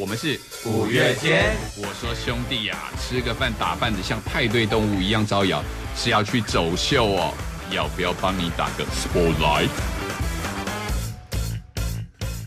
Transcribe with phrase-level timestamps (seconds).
[0.00, 1.54] 我们是五月天。
[1.76, 5.62] 我说兄弟呀、吃个饭打扮的像派对动物一样招摇，
[5.94, 7.34] 是要去走秀哦。
[7.70, 9.68] 要不要帮你打个 spotlight？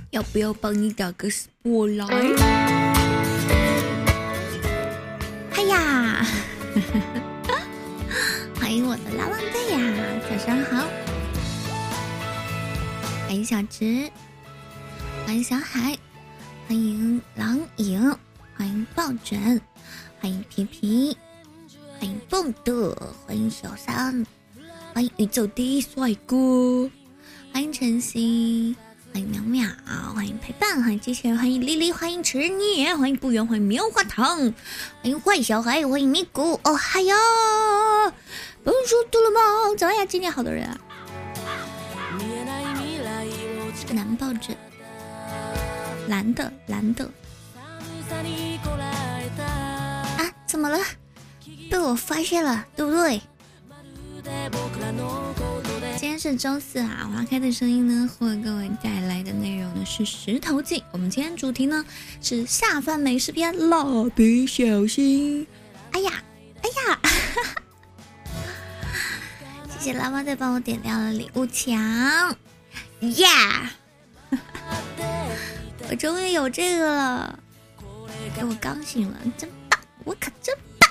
[0.09, 2.41] 要不要帮你打个 spotlight？
[5.51, 6.25] 哎呀，
[8.59, 9.79] 欢迎我的啦啦队呀，
[10.27, 10.87] 早上好！
[13.27, 14.09] 欢迎小直，
[15.27, 15.95] 欢迎小海，
[16.67, 18.15] 欢迎狼影，
[18.57, 19.61] 欢迎抱枕，
[20.19, 21.17] 欢迎皮皮，
[21.99, 24.25] 欢迎蹦的，欢迎小三，
[24.93, 26.89] 欢迎宇宙第一帅哥，
[27.51, 28.75] 欢迎晨曦。
[29.13, 34.53] 欢迎淼淼，欢迎陪伴，欢迎机器人，欢迎丽丽，欢迎迟念，欢迎不远，欢迎棉花糖，欢
[35.03, 37.15] 迎坏小孩，欢迎咪咕，哦嗨呀，
[38.63, 39.75] 本书读了吗？
[39.77, 40.79] 早呀，今天好多人啊！
[43.93, 44.57] 男抱枕，
[46.07, 47.09] 蓝的蓝的
[50.17, 50.77] 啊，怎么了？
[51.69, 53.21] 被我发现了，对不对？
[55.97, 60.83] 今天是周四啊，花开的声音呢，为各位带来的内容呢是石头记。
[60.91, 61.83] 我们今天主题呢
[62.21, 63.83] 是下饭美食篇，蜡
[64.15, 65.47] 笔小新。
[65.91, 66.11] 哎呀，
[66.61, 67.09] 哎呀，哈
[68.33, 68.41] 哈
[69.79, 71.73] 谢谢拉妈队帮我点亮了礼物墙，
[73.17, 73.71] 呀，
[75.89, 77.39] 我终于有这个了，
[78.35, 80.89] 给我刚醒了，真棒，我可真棒，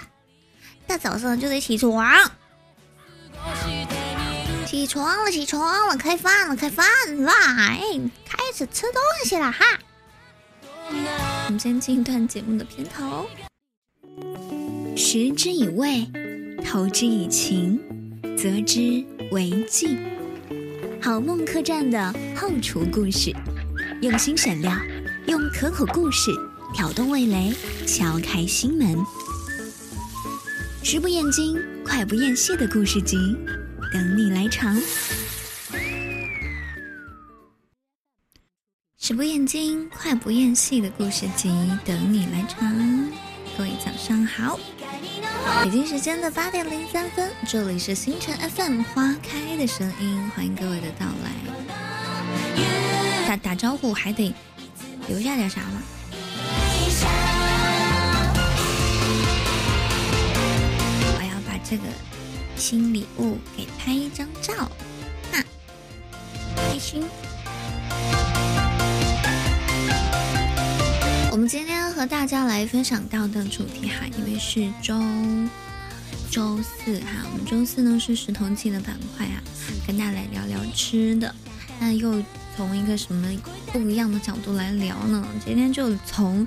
[0.87, 2.05] 大早上就得起床。
[4.67, 6.87] 起床了，起床了，开饭了，开饭
[7.23, 7.81] 了，哎，
[8.25, 9.65] 开始吃东西了哈。
[10.89, 13.27] 我们先进一段节目的片头。
[14.97, 16.07] 食之以味，
[16.65, 17.81] 投之以情，
[18.37, 19.99] 择之为敬。
[21.03, 23.35] 好梦客栈的后厨故事，
[24.03, 24.77] 用心选料，
[25.27, 26.33] 用可口故事
[26.75, 27.55] 挑动味蕾，
[27.87, 28.99] 敲开心门。
[30.83, 33.17] 食不厌精，快不厌细的故事集。
[33.93, 34.77] 等你来尝，
[38.99, 41.49] 食不厌精，快不厌细的故事集，
[41.85, 43.09] 等你来尝。
[43.57, 44.59] 各位早上好，
[45.63, 52.92] 北京时间的八点零三分，这里是星辰 FM 花开的声音，欢迎各位的到来。
[53.37, 54.35] 打招呼还得
[55.09, 55.83] 留下点啥吗？
[61.17, 61.85] 我要把这个。
[62.55, 64.53] 新礼物给拍一张照，
[65.33, 65.43] 哈，
[66.55, 67.03] 开心。
[71.33, 74.95] 我们今天和大家来分享到的主题哈，因为是周
[76.31, 79.43] 周四哈，我们周四呢是石头记的板块啊，
[79.85, 81.35] 跟大家来聊聊吃的。
[81.85, 82.23] 那又
[82.57, 83.29] 从一个什么
[83.73, 85.27] 不一样的角度来聊呢？
[85.45, 86.47] 今天就从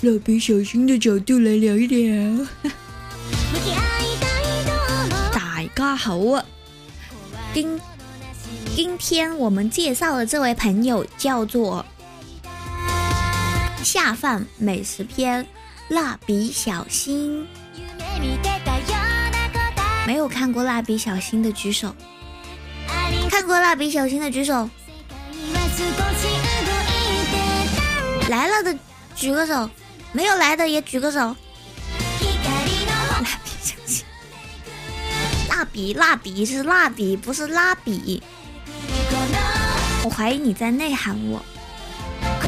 [0.00, 2.46] 蜡笔小新的角度来聊一聊。
[5.34, 6.42] 大家好啊！
[7.52, 7.78] 今
[8.74, 11.84] 今天我们介绍的这位朋友叫做
[13.84, 15.44] 下饭美食篇
[15.90, 17.42] 《蜡笔小新》。
[20.06, 21.94] 没有看过蜡笔小新的举手，
[23.30, 24.68] 看过蜡笔小新的举手，
[28.28, 28.76] 来了的
[29.14, 29.68] 举个手，
[30.12, 31.18] 没有来的也举个手。
[31.18, 31.34] 蜡
[33.44, 34.04] 笔小新，
[35.48, 38.22] 蜡笔蜡笔是蜡笔，不是蜡笔。
[40.04, 41.42] 我怀疑你在内涵我，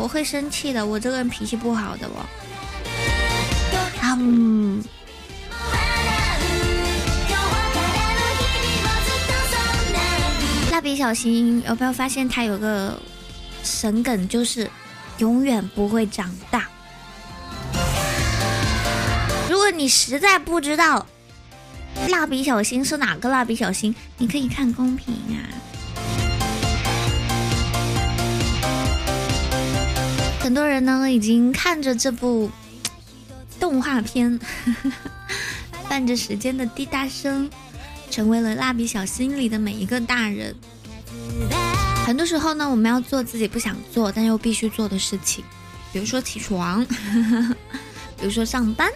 [0.01, 0.85] 我会生气的。
[0.85, 2.27] 我这个人脾气不好的哦。
[4.03, 4.83] 嗯。
[10.93, 13.01] 笔小新有没有发现他有个
[13.65, 14.71] 神梗，就是
[15.17, 16.69] 永远不会长大。
[19.49, 21.07] 如果你实在不知道。
[22.09, 23.95] 蜡笔小新是哪个蜡笔小新？
[24.19, 25.41] 你可以看公屏啊。
[30.41, 32.51] 很多人呢已经看着这部
[33.59, 34.39] 动画片，
[35.89, 37.49] 伴着时间的滴答声，
[38.11, 40.55] 成为了蜡笔小新里的每一个大人。
[42.05, 45.45] 很多时候呢，我们要做自己不想做但又必须做的事情，
[45.93, 47.57] 比如说起床，呵 呵
[48.19, 48.91] 比如说上班。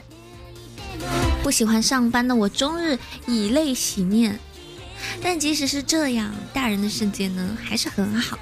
[1.42, 4.38] 不喜欢上班的我，终日以泪洗面。
[5.22, 8.38] 但即使是这样，大人的世界呢，还是很好，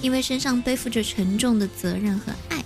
[0.00, 2.64] 因为身上背负着沉重的责任和爱。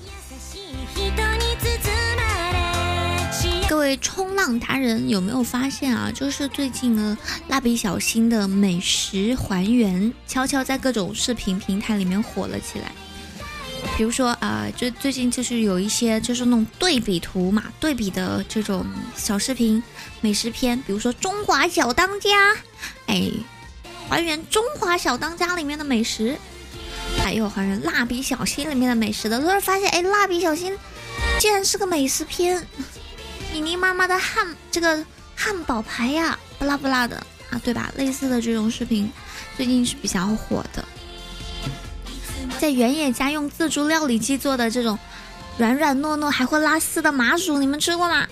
[3.84, 6.10] 位冲浪达人有没有发现啊？
[6.12, 7.16] 就是最近呢，
[7.48, 12.90] 蜡笔小新的美食还原悄悄在各种视频平台里面火了起来。
[13.96, 18.84] 比如说啊，就最近就是有一些就是那种对比图嘛，对比的这种
[19.14, 19.82] 小视频、
[20.20, 22.30] 美食片，比如说《中华小当家》，
[23.06, 23.30] 哎，
[24.08, 26.36] 还原中华小当家里面的美食，
[27.22, 30.74] 还有还原蜡笔小新里面的美食的，突然发现，哎，蜡笔小新
[31.38, 32.66] 竟然是个美食片，
[33.54, 35.04] 妮妮妈妈的汉这个
[35.36, 37.16] 汉堡排呀，不辣不辣的
[37.50, 37.88] 啊，对吧？
[37.96, 39.08] 类似的这种视频
[39.56, 40.84] 最近是比较火的。
[42.58, 44.98] 在原野家用自助料理机做的这种
[45.56, 48.26] 软软糯糯还会拉丝的麻薯，你们吃过吗？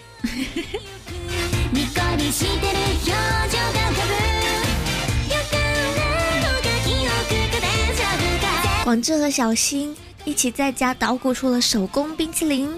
[8.83, 12.69] 广志和小新一起在家捣鼓出了手工冰淇淋，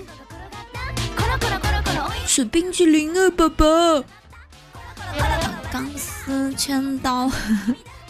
[2.36, 3.64] 是冰淇淋啊，宝宝！
[5.70, 7.30] 钢丝圈刀，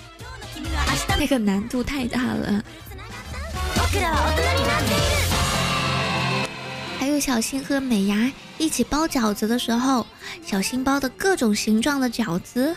[1.21, 2.65] 那个难度太大了。
[6.99, 10.07] 还有小新和美伢一起包饺子的时候，
[10.43, 12.75] 小新包的各种形状的饺子，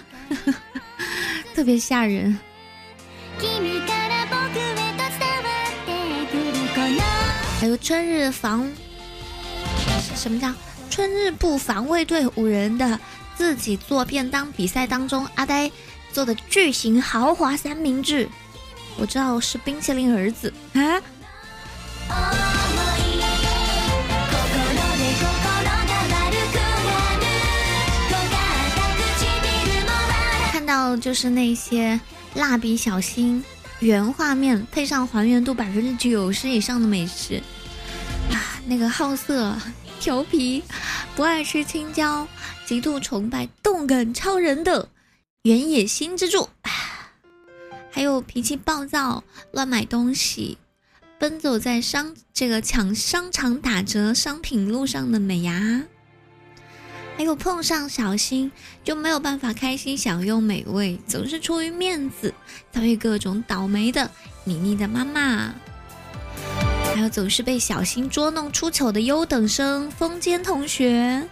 [1.55, 2.37] 特别吓人。
[7.61, 8.69] 还有春日防，
[10.13, 10.51] 什么叫
[10.89, 12.99] 春日部防卫队五人的
[13.35, 15.71] 自己做便当比赛当中，阿呆
[16.11, 18.27] 做的巨型豪华三明治。
[18.97, 21.01] 我知道是冰淇淋儿子啊！
[30.51, 31.99] 看到就是那些
[32.33, 33.43] 蜡笔小新
[33.79, 37.41] 原画面配上还原度百分之九十以上的美食
[38.31, 39.55] 啊，那个好色、
[39.99, 40.63] 调皮、
[41.15, 42.27] 不爱吃青椒、
[42.65, 44.89] 极度崇拜动感超人的
[45.43, 46.49] 原野新之助。
[47.91, 50.57] 还有脾气暴躁、乱买东西、
[51.19, 55.83] 奔走在商这个抢商场打折商品路上的美牙，
[57.17, 58.51] 还有碰上小新
[58.83, 62.31] 就没有办法开心享用美味，总是出于面子
[62.71, 64.11] 遭遇各种倒霉的
[64.43, 65.55] 妮妮的妈妈，
[66.97, 71.23] 还有总是被小新捉弄出糗的优等生风间同学，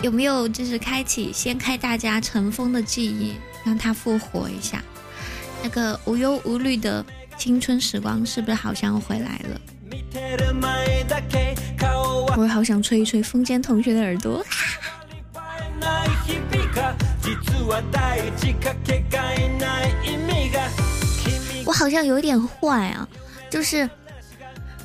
[0.00, 3.34] 有没有就是开启掀开大家尘封的记忆？
[3.64, 4.80] 让他复活一下，
[5.60, 7.04] 那个无忧无虑的
[7.36, 9.60] 青春时光是不是好像回来了？
[12.36, 14.40] 我好想吹一吹风间同学的耳朵。
[21.66, 23.08] 我好像有点坏啊，
[23.54, 23.88] 就是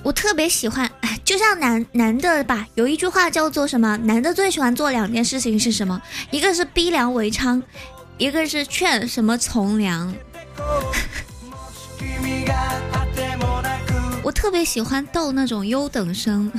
[0.04, 0.88] 我特别喜欢，
[1.26, 3.98] 就像男男的吧，有一句话叫做什么？
[3.98, 6.00] 男的最喜欢做两件事情是什么？
[6.30, 7.60] 一个是逼良为娼。
[8.20, 10.14] 一个是劝什么从良，
[14.22, 16.52] 我特别喜欢逗那种优等生，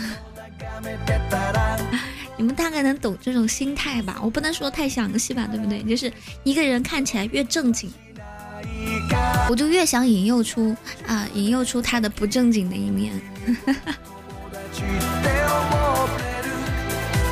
[2.36, 4.18] 你们大概能懂这种心态吧？
[4.20, 5.80] 我不能说太详细吧，对不对？
[5.84, 6.12] 就是
[6.42, 7.92] 一个人看起来越正经，
[9.48, 13.20] 我就越想引诱出啊，引诱出他的不正经的一面。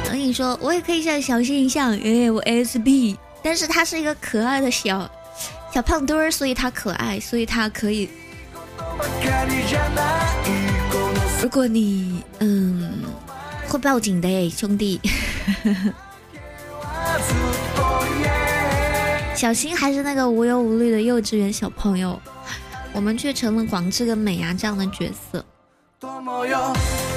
[0.04, 3.16] 我跟你说，我也可以像小新一样，哎，我 S B。
[3.42, 5.08] 但是他是一个可爱的小
[5.72, 8.10] 小胖墩儿，所以他可爱，所以他可以。
[11.40, 13.04] 如果你嗯
[13.68, 15.00] 会报警的哎，兄弟。
[19.38, 22.20] 小新还是那个无忧无虑的幼稚园小朋友，
[22.92, 25.44] 我们却成了广志跟美伢这样的角色。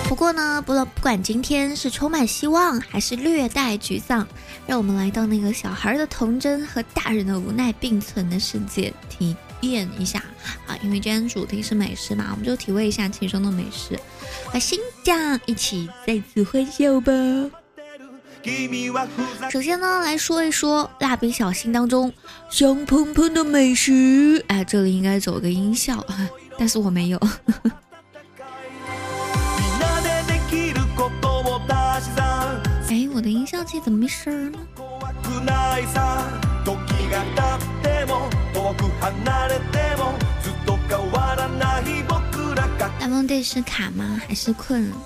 [0.08, 4.28] 不过呢，不不管今天是充满希望还是略带沮丧，
[4.68, 10.24] 让我们来到那个小孩的童真和大人的无奈并存的世界，体验一下
[10.68, 10.78] 啊！
[10.84, 14.00] 因为今天主题是美食嘛，我们就体味一下其中的美食，
[14.46, 17.12] 和新疆一起再次欢笑吧。
[19.52, 22.12] 首先呢，来说一说蜡笔小新当中
[22.50, 24.44] 香喷喷的美食。
[24.48, 26.04] 哎，这里应该走个音效，
[26.58, 27.20] 但是我没有。
[32.90, 34.60] 哎，我的音效器怎么没声呢？
[43.00, 44.20] 大梦队是卡吗？
[44.28, 44.92] 还是困？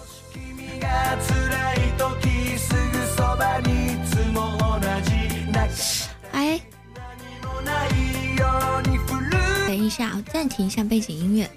[6.31, 6.61] 哎，
[9.67, 11.49] 等一下，我暂停一下背景音乐。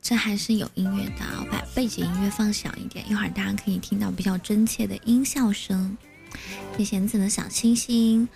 [0.00, 5.96] 这还是有音乐的，我把背景音乐放小一点，一会儿大家可以听到比较真切的音效声。
[6.76, 8.28] 谢谢子的小星星，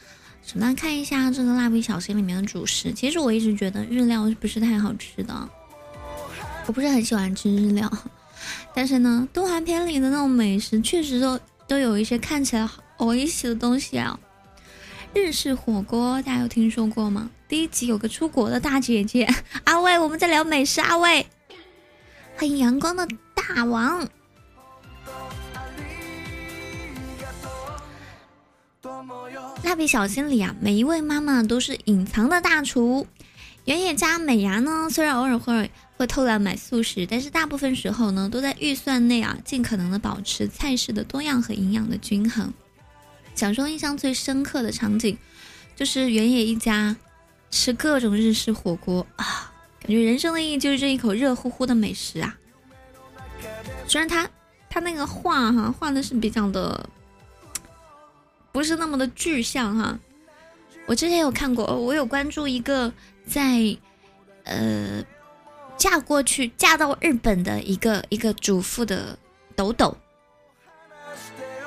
[0.44, 2.92] 首先看一下这个蜡笔小新里面的主食。
[2.92, 5.50] 其实我一直觉得日料不是太好吃的，
[6.66, 7.90] 我不是很喜欢吃日料。
[8.74, 14.18] 但是呢，动画片里的那种美食确实都都有一些看起来好有意思的东西啊。
[15.14, 17.30] 日式火锅大家有听说过吗？
[17.48, 19.26] 第一集有个出国的大姐姐
[19.64, 20.80] 阿卫，我们在聊美食。
[20.80, 21.26] 阿卫，
[22.36, 24.06] 欢迎阳光的大王。
[29.62, 33.06] 蜡笔小新里啊，每一位妈妈都是隐藏的大厨。
[33.66, 42.52] 原野家美伢呢，虽然偶尔会会偷懒买素食，但是大部分时候呢，都在预算内啊，尽可能的保持菜式的多样和营养的均衡。
[43.34, 45.18] 小时候印象最深刻的场景，
[45.74, 46.96] 就是原野一家
[47.50, 52.38] 吃各种日式火锅啊，感觉人生的意义就是这一口热乎乎的美食啊。
[53.88, 54.30] 虽然他
[54.70, 56.88] 他那个画哈画的是比较的。
[58.52, 59.98] 不是那么的具象哈，
[60.86, 62.90] 我之前有看过，我有关注一个
[63.26, 63.76] 在
[64.44, 65.04] 呃
[65.76, 69.18] 嫁过去嫁到日本的一个一个主妇的
[69.54, 69.96] 抖抖，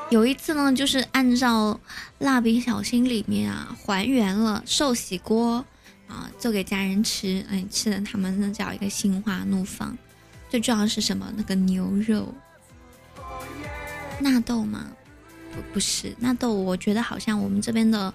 [0.09, 1.79] 有一次呢，就是按照
[2.17, 5.63] 蜡笔小新里面啊还原了寿喜锅
[6.07, 9.95] 啊，做给家人吃，哎，吃的他们那叫一个心花怒放。
[10.49, 11.31] 最重要是什么？
[11.37, 12.33] 那个牛肉
[14.19, 14.87] 纳豆吗？
[15.51, 18.11] 不不是纳豆，我觉得好像我们这边的，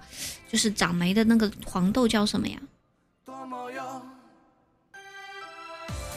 [0.50, 2.58] 就是长霉的那个黄豆叫什么呀？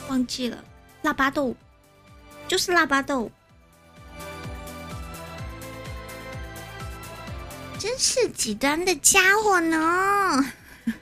[0.08, 0.64] 忘记了，
[1.02, 1.56] 腊八豆，
[2.48, 3.32] 就是腊八豆。
[7.80, 10.54] 真是极端的家伙呢！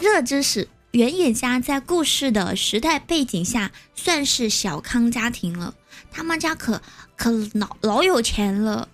[0.00, 5.74] 热知识：原野家在故事的时代背景下算是小康家庭了，
[6.10, 6.80] 他们家可。
[7.16, 8.88] 可老老有钱了，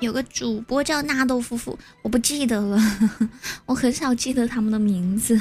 [0.00, 2.76] 有个主播叫纳豆夫妇，我不记得了，
[3.66, 5.40] 我很少记得他们的名字。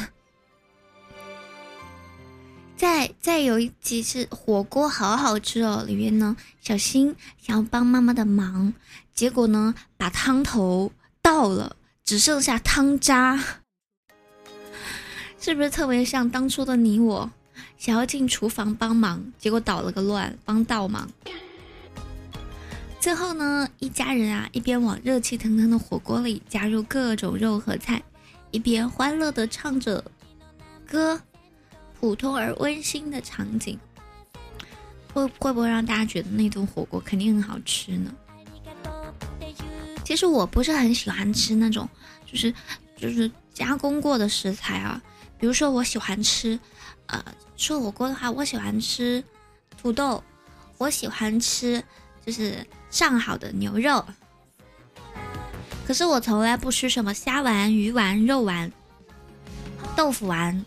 [2.78, 8.72] 再再有一集是火锅好好吃哦，里面呢小新想要帮妈妈的忙，
[9.16, 10.92] 结果呢把汤头
[11.24, 13.44] 倒了，只剩下汤渣，
[15.42, 17.32] 是不是特别像当初的你我？
[17.80, 21.10] 想要进厨房帮忙，结果捣了个乱，帮倒忙。
[23.00, 28.04] 最后呢，一家人啊，一边往热气腾腾的火锅里加入各种肉和菜，
[28.52, 30.04] 一边欢乐的唱着
[30.88, 31.20] 歌，
[32.00, 33.80] 普通而温馨的场景，
[35.14, 38.14] 会会不会让大家觉得那顿火锅肯定很好吃呢？
[40.04, 41.88] 其实我不是很喜欢吃那种，
[42.26, 42.54] 就是
[42.96, 45.02] 就是加工过的食材啊，
[45.38, 46.60] 比如说我喜欢吃，
[47.08, 47.24] 呃。
[47.60, 49.24] 吃火锅的话，我喜欢吃
[49.82, 50.24] 土豆，
[50.78, 51.84] 我喜欢吃
[52.24, 54.06] 就是上好的牛肉。
[55.88, 58.72] 可是我从来不吃什么虾丸、鱼丸、肉丸、
[59.96, 60.64] 豆腐丸，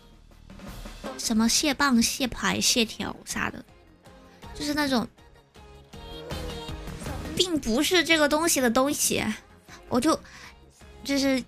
[1.23, 3.63] 什么蟹棒、蟹排、蟹条啥的，
[4.55, 5.07] 就是那种，
[7.35, 9.23] 并不是这个东西的东西。
[9.87, 10.19] 我就
[11.03, 11.43] 就是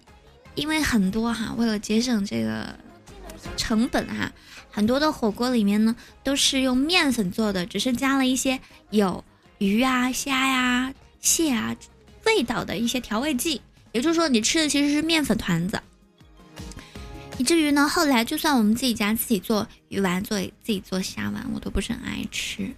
[0.55, 2.77] 因为很多哈，为了节省这个
[3.57, 4.31] 成本哈。
[4.75, 9.23] 很多的火锅里面呢，都是用面粉做的，只是加了一些有
[9.59, 11.75] 鱼啊、虾呀、蟹啊
[12.25, 13.61] 味道的一些调味剂。
[13.91, 15.79] 也就是说，你吃的其实是面粉团子。
[17.37, 22.71] 以至于呢，后来就算我们自己家自己做鱼丸、做自己做虾丸，我都不是很爱吃。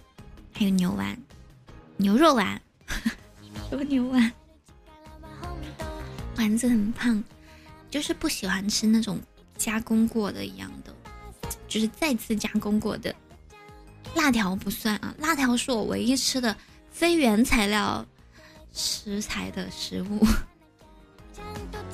[0.52, 1.16] 还有牛丸、
[1.98, 2.60] 牛肉丸，
[3.68, 4.32] 什么牛丸？
[6.36, 7.22] 丸子很胖，
[7.90, 9.20] 就是不喜欢吃那种
[9.56, 10.94] 加工过的一样的。
[11.68, 13.14] 就是再次加工过的
[14.14, 16.56] 辣条不算啊，辣条是我唯一吃的
[16.90, 18.04] 非原材料
[18.72, 20.26] 食材的食物。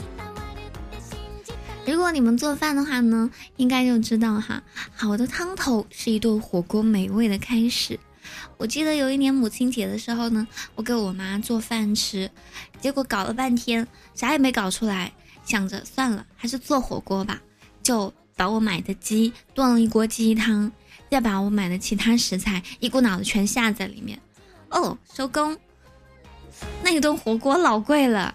[1.87, 4.62] 如果你们做饭的话呢，应该就知道哈，
[4.95, 7.99] 好的汤头是一顿火锅美味的开始。
[8.57, 12.31] 我记得有一年母亲节的时候呢，我给我妈做饭吃，
[12.81, 15.12] 结果搞了半天啥也没搞出来，
[15.45, 17.41] 想着算了，还是做火锅吧，
[17.83, 18.12] 就。
[18.35, 20.73] 把我买的鸡炖了一锅鸡汤，
[21.11, 24.19] 再把我买的其他食材一股脑的全下在里面。
[24.71, 25.57] 哦，收工。
[26.83, 28.35] 那一顿火锅老贵了。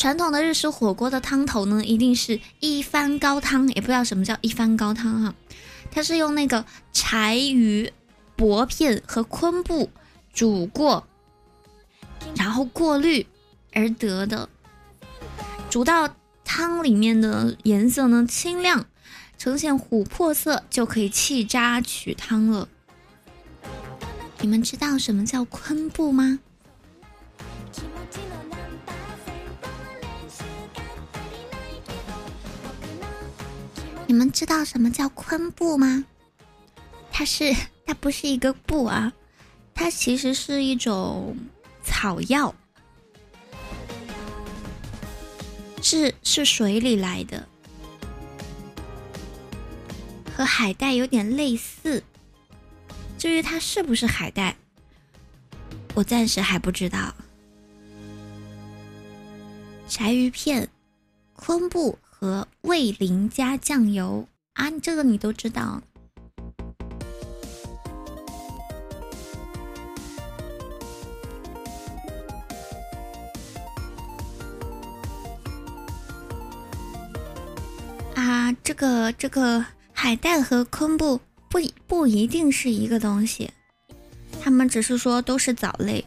[0.00, 5.34] 传统的日式火锅的汤头呢，一定是一番高汤，也不知道什么叫一番高汤哈。
[5.90, 7.92] 它是用那个柴鱼
[8.34, 9.90] 薄片和昆布
[10.32, 11.06] 煮过，
[12.34, 13.26] 然后过滤
[13.74, 14.48] 而得的。
[15.68, 16.16] 煮到
[16.46, 18.86] 汤里面的颜色呢清亮，
[19.36, 22.66] 呈现琥珀色，就可以弃渣取汤了。
[24.40, 26.38] 你们知道什么叫昆布吗？
[34.10, 36.04] 你们知道什么叫昆布吗？
[37.12, 37.54] 它是，
[37.86, 39.12] 它不是一个布啊，
[39.72, 41.36] 它其实是一种
[41.84, 42.52] 草药，
[45.80, 47.46] 是是水里来的，
[50.36, 52.02] 和海带有点类似。
[53.16, 54.56] 至于它是不是海带，
[55.94, 57.14] 我暂时还不知道。
[59.86, 60.68] 柴鱼片、
[61.34, 61.96] 昆布。
[62.20, 65.80] 和味淋加酱油啊，这个你都知道
[78.14, 78.54] 啊？
[78.62, 83.50] 这个这个海带和昆布不不一定是一个东西，
[84.42, 86.04] 他们只是说都是藻类。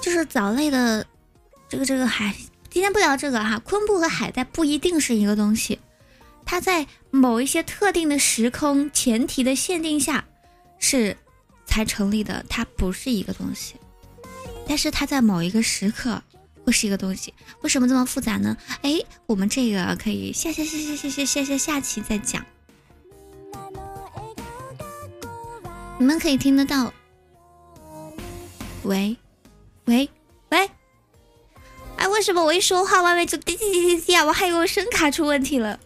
[0.00, 1.06] 就是藻类的，
[1.68, 2.34] 这个这个海，
[2.70, 3.58] 今天不聊这个哈。
[3.58, 5.78] 昆布和海带不一定是一个东西，
[6.44, 10.24] 它在某一些特定的时空前提的限定下
[10.78, 11.16] 是
[11.66, 13.74] 才成立的，它不是一个东西。
[14.66, 16.22] 但是它在某一个时刻
[16.64, 18.56] 会是一个东西，为什么这么复杂呢？
[18.82, 22.44] 哎，我们这个可以下下下下下下下下下期再讲。
[25.98, 26.92] 你们可以听得到？
[28.84, 29.16] 喂？
[29.90, 30.08] 喂
[30.50, 30.70] 喂，
[31.96, 34.24] 哎，为什么我一说话外面就滴滴滴滴滴啊？
[34.24, 35.80] 我还以为我声卡出问题了。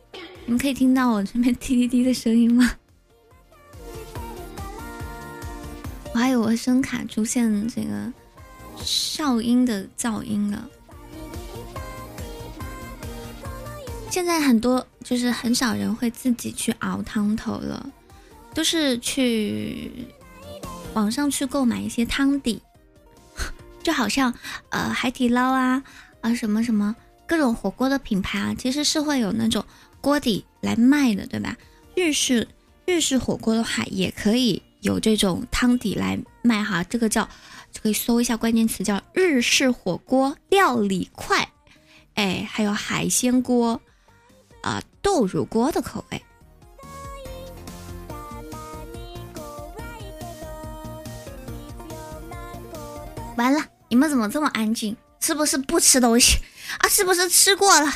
[0.44, 2.76] 你们可以听到我这边滴滴滴的声音吗？
[6.12, 8.12] 我还以为声卡出现这个
[8.76, 10.68] 哨音的噪音了。
[14.10, 17.88] 现在很多就是很少人会自己去熬汤头了，
[18.52, 19.90] 都是去
[20.92, 22.60] 网上去购买一些汤底。
[23.84, 24.34] 就好像，
[24.70, 25.84] 呃，海底捞啊，
[26.22, 29.62] 啊，什么什么各种火锅的品牌啊，其实是会有那种
[30.00, 31.54] 锅底来卖的，对吧？
[31.94, 32.48] 日式
[32.86, 36.82] 日式火锅的话，也可以有这种汤底来卖哈。
[36.82, 37.28] 这个叫
[37.70, 41.46] 就，可以搜一下关键词，叫日式火锅料理块，
[42.14, 43.80] 哎，还有海鲜锅，
[44.62, 46.22] 啊，豆乳锅的口味。
[53.36, 53.73] 完了。
[53.94, 54.96] 你们怎么这么安静？
[55.20, 56.38] 是不是不吃东西
[56.82, 56.88] 啊？
[56.88, 57.88] 是不是吃过了？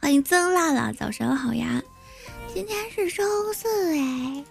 [0.00, 1.82] 欢迎曾辣辣，早上好呀！
[2.54, 4.42] 今天是周四哎，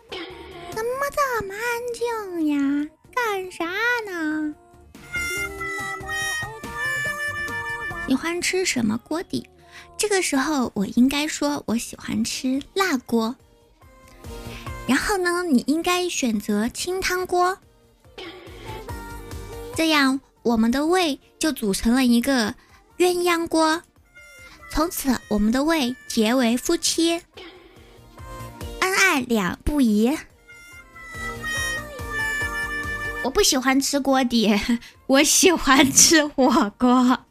[0.70, 1.64] 怎么这么安
[1.96, 2.88] 静呀？
[3.12, 3.66] 干啥
[4.06, 4.54] 呢？
[8.08, 9.50] 喜欢吃什么锅底？
[9.98, 13.36] 这个时候我应该说我喜欢吃辣锅。
[14.88, 17.58] 然后呢，你应该选择清汤锅，
[19.76, 20.22] 这样。
[20.44, 22.56] 我们的胃就组成了一个
[22.98, 23.82] 鸳鸯锅，
[24.70, 27.22] 从此我们的胃结为夫妻，
[28.80, 30.18] 恩爱两不疑。
[33.24, 34.54] 我不喜欢吃锅底，
[35.08, 37.26] 我喜欢吃火锅。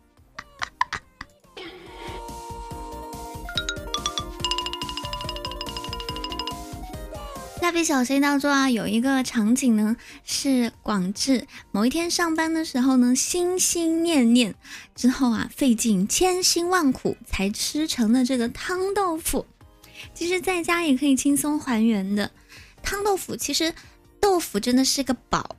[7.63, 14.57] 蜡笔小新当中啊，有一个场景呢，是广志某一天上班的时候呢，心心念念
[14.97, 19.47] 之后啊，费尽千辛万苦才吃成的这个汤豆腐。
[20.13, 22.33] 其实在家也可以轻松还原的
[22.83, 23.37] 汤豆腐。
[23.37, 23.73] 其实
[24.19, 25.55] 豆腐真的是个宝，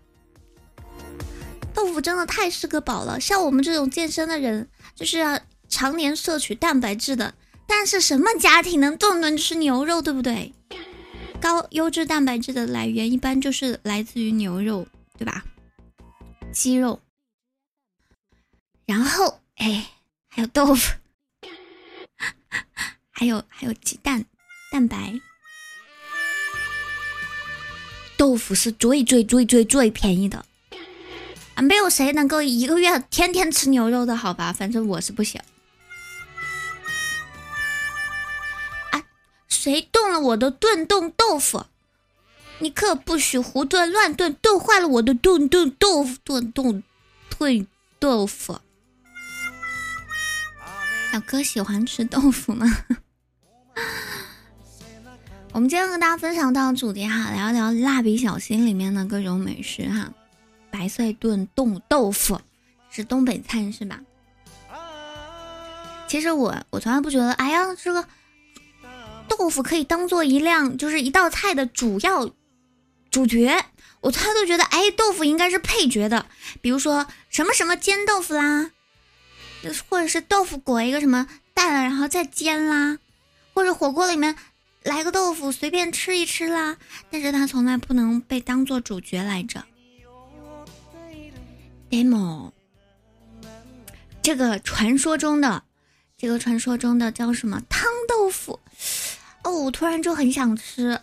[1.74, 3.18] 豆腐真的太是个宝了。
[3.22, 5.40] 像我们这种健身的人，就是要
[5.70, 7.34] 常年摄取蛋白质的。
[7.66, 10.54] 但是什么家庭能顿顿吃牛肉，对不对？
[11.44, 14.88] 高优质蛋白质的来源一般就是来自于牛肉，
[15.20, 15.44] 对吧？
[16.54, 17.02] 鸡肉，
[18.86, 19.90] 然后哎，
[20.30, 20.94] 还有豆腐，
[23.12, 24.24] 还有还有鸡蛋，
[24.72, 25.20] 蛋白。
[28.16, 30.46] 豆腐是最最最最最便宜的
[31.56, 31.62] 啊！
[31.62, 34.54] 没有谁能够一个月天天吃牛肉的好吧？
[34.54, 35.42] 反正我是不行。
[39.54, 41.66] 谁动了我的炖冻豆腐？
[42.60, 46.84] 你可不许胡炖乱炖，炖坏了我的炖炖豆腐炖炖
[47.30, 47.68] 炖
[48.00, 48.60] 豆腐。
[51.12, 52.66] 小哥喜欢吃豆腐吗？
[55.52, 60.12] 我们今天和大家分享到主题哈，聊一聊蜡笔小新里面的各种美食哈。
[60.72, 62.42] 白菜炖冻豆腐
[62.90, 64.00] 是东北菜是吧？
[66.08, 68.04] 其实我我从来不觉得，哎呀，这个
[69.38, 72.32] 豆腐可以当做一辆就是一道菜的主要
[73.12, 73.66] 主角。
[74.02, 76.26] 我从来都觉得，哎，豆腐应该是配角的。
[76.62, 78.72] 比如说什么什么煎豆腐啦，
[79.90, 83.00] 或者是豆腐裹一个什么蛋，然后再煎啦，
[83.54, 84.36] 或者火锅里面
[84.84, 86.78] 来个豆腐随便吃一吃啦。
[87.10, 89.64] 但是它从来不能被当做主角来着。
[91.90, 92.52] demo，
[94.22, 95.64] 这个传说中的，
[96.18, 98.60] 这个传说中的叫什么汤豆腐？
[99.44, 101.00] 哦，我突然就很想吃。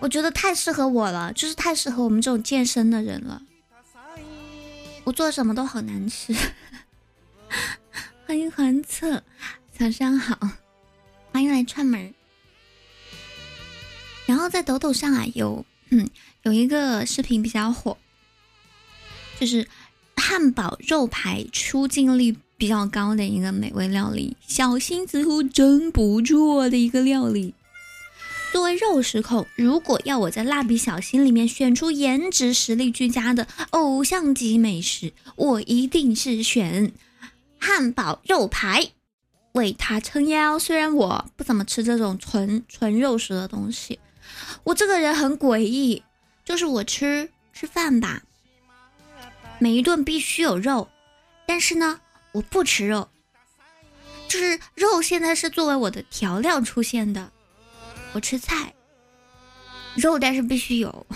[0.00, 3.42] 我觉得太适合我了，就是太适合我们这种健身的人了。
[5.04, 6.34] 我做什么都好难吃。
[8.26, 9.22] 欢迎环策，
[9.78, 10.36] 早上好，
[11.32, 12.12] 欢迎来串门。
[14.26, 16.10] 然后在抖抖上啊，有嗯
[16.42, 17.96] 有一个视频比较火，
[19.38, 19.68] 就是
[20.16, 27.54] 汉堡肉排出镜率比较高的一个美味料理，小新似乎真不错的一个料理。
[28.52, 36.92] 作为肉食控，如果要我在蜡笔小新里面选出颜值实力俱佳的偶像级美食，我一定是选
[37.58, 38.92] 汉堡肉排，
[39.52, 40.58] 为它撑腰。
[40.58, 43.98] 虽然我不怎么吃这种纯纯肉食的东西，
[44.64, 46.02] 我这个人很诡异，
[46.42, 48.22] 就是我吃吃饭吧，
[49.58, 50.88] 每一顿必须有肉，
[51.46, 52.00] 但是呢，
[52.36, 53.08] 我不吃肉，
[54.28, 57.32] 就是肉现在是作为我的调料出现的。
[58.12, 58.74] 我吃菜，
[59.94, 61.06] 肉但是必须有。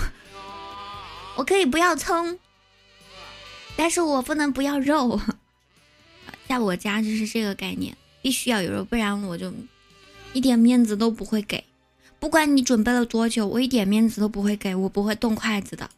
[1.37, 2.39] 我可以不要葱，
[3.77, 5.21] 但是我不能不要肉。
[6.49, 9.53] 在我家就是这个概念，必须要有肉，不然我就
[10.33, 11.63] 一点面子都不会给。
[12.19, 15.91] 不管你准备了多久，我一点面子都不会给，我不会动筷子的。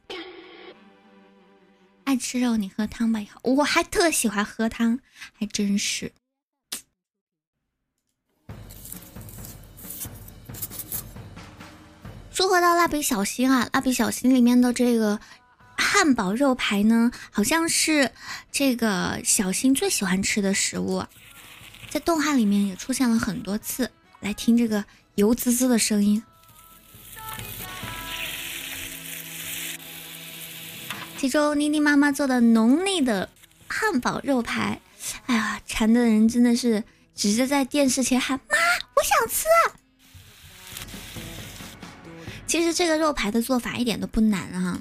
[2.05, 3.21] 爱吃肉，你喝汤吧。
[3.43, 4.99] 我还特喜欢喝汤，
[5.33, 6.13] 还真是。
[12.33, 15.21] 说回到蜡笔小新啊，蜡笔小新里面的这个
[15.77, 18.11] 汉堡肉排呢，好像是
[18.51, 21.05] 这个小新最喜欢吃的食物，
[21.91, 23.91] 在动画里面也出现了很多次。
[24.21, 24.85] 来听这个
[25.17, 26.23] 油滋滋的声音，
[31.23, 33.29] 其中妮妮妈妈做的浓腻的
[33.69, 34.81] 汉堡肉排，
[35.27, 36.83] 哎呀，馋的人真的是
[37.15, 38.57] 直接在电视前喊妈，
[38.97, 39.47] 我想吃。
[42.45, 44.81] 其实这个肉排的做法一点都不难啊！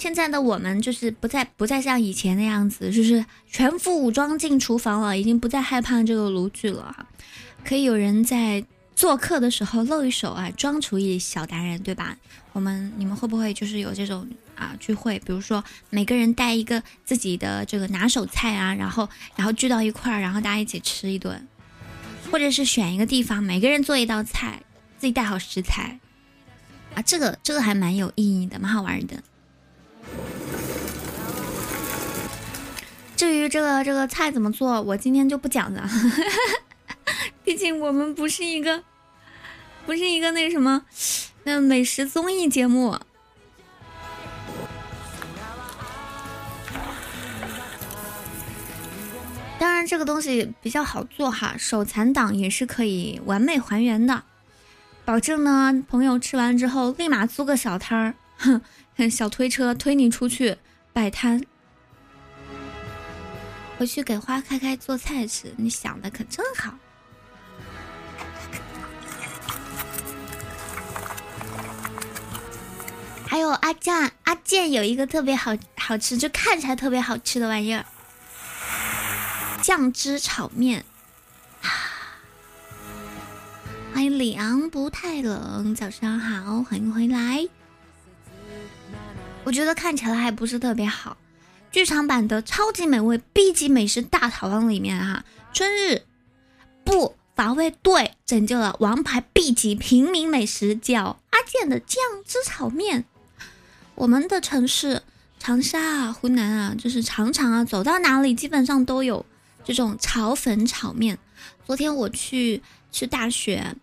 [0.00, 7.06] 现在的我们就是不再不再像以前那样子，就是全副武装进厨房了，已经不再害怕这个炉具了。
[7.64, 8.64] 可以有人在
[8.96, 12.16] 做客的时候露一手啊，装厨艺小达人，对吧？
[12.52, 15.18] 我们你们会不会就是有这种啊聚会？
[15.20, 21.46] 比如说每个人带一个自己的这个拿手菜啊，然后然后聚到一块儿，然后大家一起吃一顿，
[22.30, 24.62] 或者是选一个地方，每个人做一道菜，
[24.98, 26.00] 自己带好食材。
[26.94, 29.22] 啊，这个这个还蛮有意义的，蛮好玩的。
[33.14, 35.88] 至于这个这个菜怎么做，我今天就不讲了，
[37.44, 38.82] 毕竟我们不是一个，
[39.84, 40.84] 不是一个那什么，
[41.44, 42.98] 那美食综艺节目。
[49.58, 54.22] 当然，这个东西比较好做哈，手残党也是可以完美还原的。
[55.04, 58.60] 保证呢，朋友吃完之后立马租个小摊儿，哼，
[59.10, 60.56] 小推车推你出去
[60.92, 61.42] 摆摊。
[63.76, 66.76] 回去给花开开做菜吃，你想的可真好。
[73.26, 77.84] 还有阿健，阿健有一个特别好好吃，就看起来特别好吃的玩意儿，
[79.68, 80.86] 酱汁炒面。
[83.92, 87.46] 欢迎李昂不太冷，早上好，欢迎回来。
[89.44, 91.18] 我觉得看起来还不是特别好。
[91.70, 96.00] 剧场版的超级美味 B 级美食大逃亡里面哈，春日
[96.82, 103.04] 不防卫队拯救了王牌 B 级平民美食，叫阿健的酱汁炒面。
[103.96, 105.02] 我们的城市
[105.38, 109.26] 长沙啊，湖南啊，就是常常啊，走到哪里基本上都有
[109.74, 111.18] 这种炒粉炒面。
[111.66, 113.74] 昨天我去去大学啊。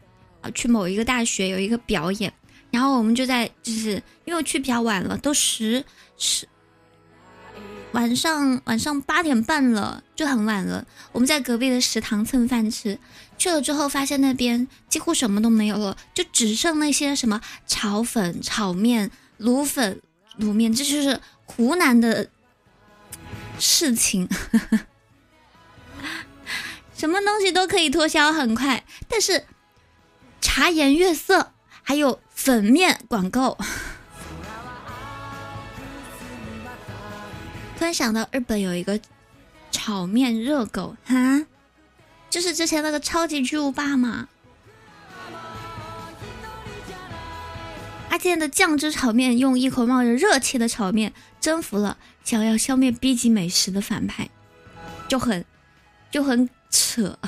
[0.54, 2.32] 去某一个大学有一个表演，
[2.69, 3.93] 然后我们就在，就是
[4.26, 5.84] 因为我去比较晚了，都十
[6.19, 6.48] 十
[7.93, 10.86] 晚上晚上八点半了，就很晚了。
[11.12, 13.00] 我们在隔壁的食堂蹭饭吃，
[13.39, 20.00] 去了之后发现那边几乎什么都没有了，就只剩那些什么炒粉、炒面、卤粉、
[20.39, 22.30] 卤面，这就是湖南的
[23.58, 24.30] 事情。
[26.95, 29.45] 什么东西都可以脱销很快，但是
[30.39, 31.51] 茶颜悦色
[31.84, 33.58] 还有粉面管够。
[37.77, 38.99] 突然想到日本有一个
[39.69, 41.45] 炒面热狗哈，
[42.29, 44.29] 就是之前那个超级巨无霸嘛。
[48.10, 54.29] 阿健的酱汁炒面用一口冒着热气的炒面征服了想要消灭 B 级美食的反派，
[55.10, 55.43] 就很
[56.10, 57.17] 就很扯。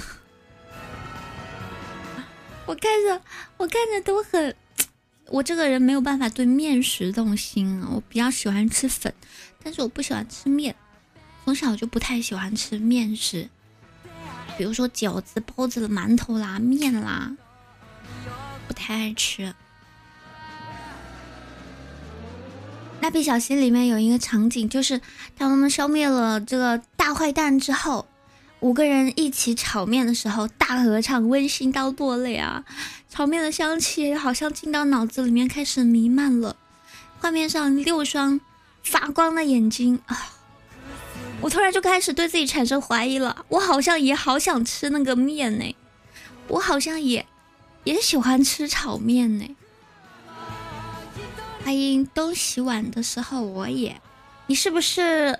[2.65, 3.21] 我看着
[3.55, 4.53] 我看着都很，
[5.27, 9.13] 我这个人没有办法对面食动心啊，我比较喜欢吃粉。
[9.63, 10.75] 但是我不喜欢吃面，
[11.45, 13.49] 从小就不太喜欢吃面食，
[14.57, 17.31] 比如说饺子、包子、馒头啦、面啦，
[18.67, 19.53] 不太爱吃。
[22.99, 24.99] 蜡笔小新里面有一个场景，就是
[25.38, 28.07] 当他们消灭了这个大坏蛋之后，
[28.60, 32.65] 五个人一起炒面的时候，大合唱，温馨到落泪啊！
[33.10, 36.56] 炒面的香气好像进到脑子里面，开始弥漫了。
[37.20, 38.39] 画面上六双。
[38.84, 40.32] 发光的眼睛啊！
[41.41, 43.43] 我突然就开始对自己产生怀疑了。
[43.50, 45.76] 我好像也好想吃那个面呢，
[46.48, 47.26] 我好像也
[47.84, 49.58] 也喜欢吃炒面呢。
[51.65, 54.00] 欢迎东洗碗的时候，我也，
[54.46, 55.38] 你是不是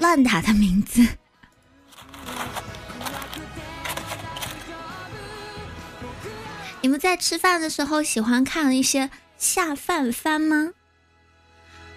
[0.00, 1.06] 乱打的名字？
[6.80, 10.72] 你们在吃饭的时候喜欢看一些下饭番吗？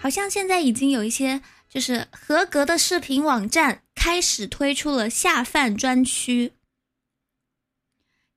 [0.00, 6.52] 好像现在已经有一些就是合格的视频网站开始推出了下饭专区，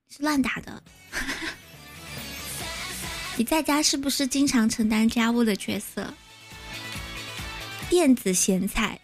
[0.08, 0.82] 是乱打的。
[3.36, 6.14] 你在家是不是经常承担家务的角色？
[7.90, 9.00] 电子咸菜。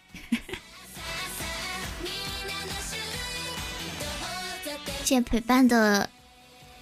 [5.03, 6.09] 谢 谢陪伴的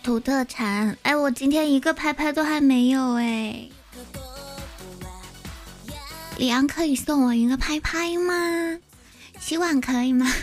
[0.04, 0.98] 土特产。
[1.04, 3.70] 哎，我今天一个拍拍都还没有哎。
[6.38, 8.80] 李阳可以送我一个拍拍吗？
[9.40, 10.32] 洗碗可以吗？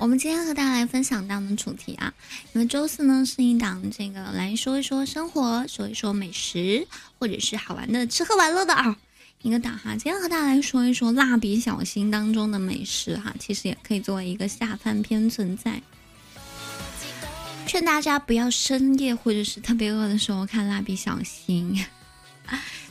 [0.00, 2.12] 我们今天和大家来分享到的主题啊，
[2.52, 6.86] 因为周四呢是一档这个来说一说生活，说一说美食，
[7.18, 8.96] 或者是好玩的吃喝玩乐的啊
[9.44, 9.90] 一个档哈。
[9.90, 15.82] 今天和大家来说一说蜡笔小新当中的美食哈，其实也可以作为一个下饭片存在。
[17.66, 21.84] 劝大家不要深夜或者是特别饿的时候看蜡笔小新。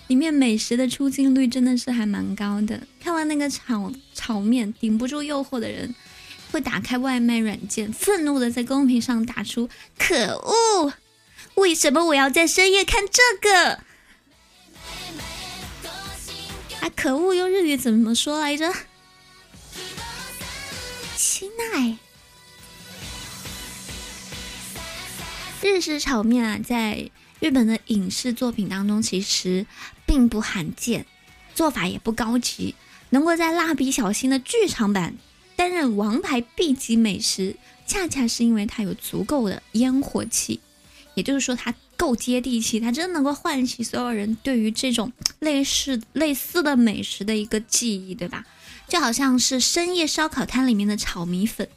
[0.08, 2.86] 里面美食的出镜率真的是还蛮高的。
[3.00, 5.96] 看完那个炒炒面顶不住诱惑的人，
[6.52, 10.94] 会打开外卖软件，愤怒的在公屏上打出“可恶，
[11.56, 13.80] 为什么我要在深夜看这个？”
[16.84, 17.34] 啊，可恶！
[17.34, 18.69] 用日语怎么说来着？
[21.15, 21.98] 亲爱，
[25.62, 27.10] 日式炒面啊，在。
[27.39, 29.65] 日本的影视作品当中，其实
[30.06, 31.06] 并不罕见，
[31.54, 32.74] 做法也不高级，
[33.10, 35.17] 能够在蜡笔小新的剧场版
[35.58, 40.62] 担任王牌 B 级美食，恰恰是因为它有足够的烟火气，
[41.15, 48.44] 也就是说它够接地气，它真能够唤起所有人对于这种 类似类似的美食的一个记忆，对吧？
[48.89, 51.70] 就好像是深夜烧烤摊里面的炒米粉，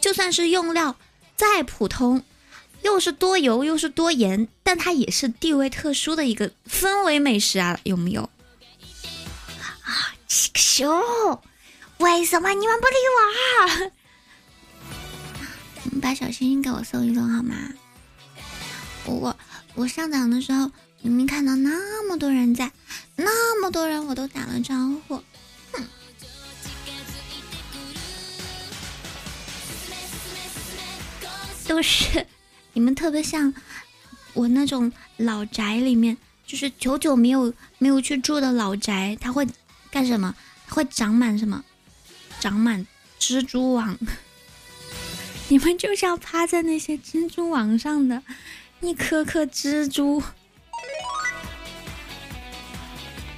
[0.00, 0.94] 就算是用料
[1.36, 2.22] 再普通。
[2.82, 8.30] 又是多油又是多盐，但它也是地位特殊的一个氛围美食啊，有没有？
[9.82, 10.88] 啊，七个熊，
[11.98, 13.18] 为什么你们不理我
[13.58, 13.90] 啊？
[16.00, 17.56] 把小星星给我送一送好吗？
[19.06, 19.34] 我
[19.78, 22.72] 我上场的时候明明看到那么多人在，
[23.14, 24.74] 那么多人我都打了招
[25.06, 25.22] 呼，
[25.70, 25.84] 哼，
[31.68, 32.26] 都是。
[32.72, 33.54] 你们特别像
[34.32, 39.46] 我那种老宅里面，就是久久没有没有去住的老宅，它会
[39.92, 40.34] 干什么？
[40.68, 41.64] 会长满什么？
[42.40, 42.84] 长满
[43.20, 43.96] 蜘蛛网。
[45.46, 48.20] 你们就是要趴在那些蜘蛛网上的
[48.80, 50.22] 一颗颗蜘蛛。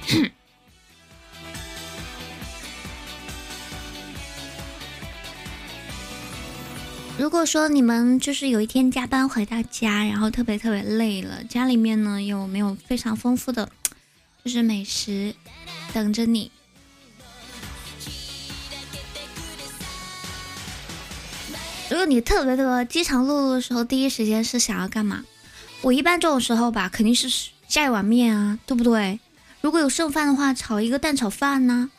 [7.17, 13.69] 如果说你们就是有一天加班回到家，然后特别特别累了，家里面呢有没有非常丰富的，
[14.43, 15.35] 就是美食
[15.93, 16.51] 等着你？
[21.91, 25.25] 如果你特别特别饥肠辘辘的时候，第一时间是想要干嘛？
[25.81, 27.29] 我一般这种时候吧，肯定是
[27.67, 29.19] 下一碗面啊，对不对？
[29.59, 31.91] 如果有剩饭的话，炒一个蛋炒饭呢？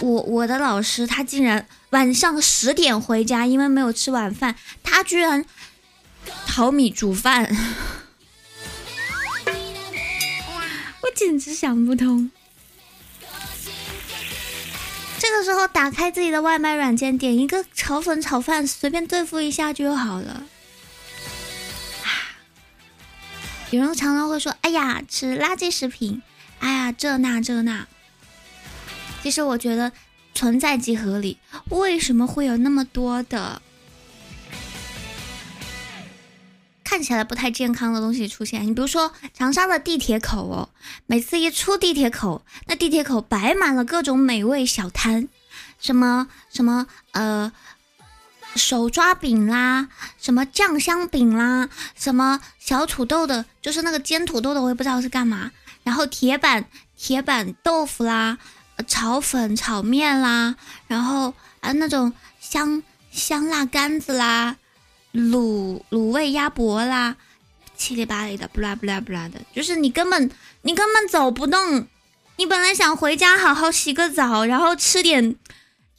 [0.00, 5.42] 我我的老师他竟然晚上十点回家，因为没有吃晚饭，他居然
[6.46, 7.56] 淘米煮饭，
[11.00, 12.30] 我简直想不通。
[15.22, 20.42] 这个时候打开自己的外卖软件，点一个炒粉炒饭，随便对付一下就好了。
[22.02, 22.10] 啊
[23.70, 26.20] 有人常常会说：“哎呀，吃垃圾食品，
[26.58, 27.86] 哎呀，这那这那。”
[29.22, 29.92] 其实我觉得
[30.34, 31.38] 存在即合理。
[31.68, 33.62] 为什么会有那么多的
[36.92, 38.66] 看起来不太健康的东西出现？
[38.66, 40.68] 你比如说长沙的地铁口哦，
[41.06, 45.26] 每次一出地铁口，那地铁口摆满了各种美味小摊，
[45.80, 47.50] 什么什么呃。
[48.54, 49.88] 手抓饼啦，
[50.20, 55.50] 什么酱香饼啦，什么小土豆的，就是那个煎土豆的，我也不知道是干嘛。
[55.84, 58.36] 然后铁板铁板豆腐啦，
[58.86, 60.54] 炒粉炒面啦，
[60.86, 64.56] 然后啊那种香香辣干子啦，
[65.12, 67.16] 卤卤味鸭脖啦，
[67.76, 70.30] 七里八里的，不啦不啦不啦的，就是你根本
[70.62, 71.86] 你根本走不动。
[72.36, 75.36] 你本来想回家好好洗个澡，然后吃点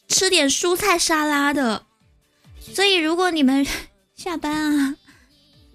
[0.07, 1.85] 吃点蔬菜沙拉的。
[2.59, 3.65] 所以，如果你们
[4.15, 4.95] 下班啊，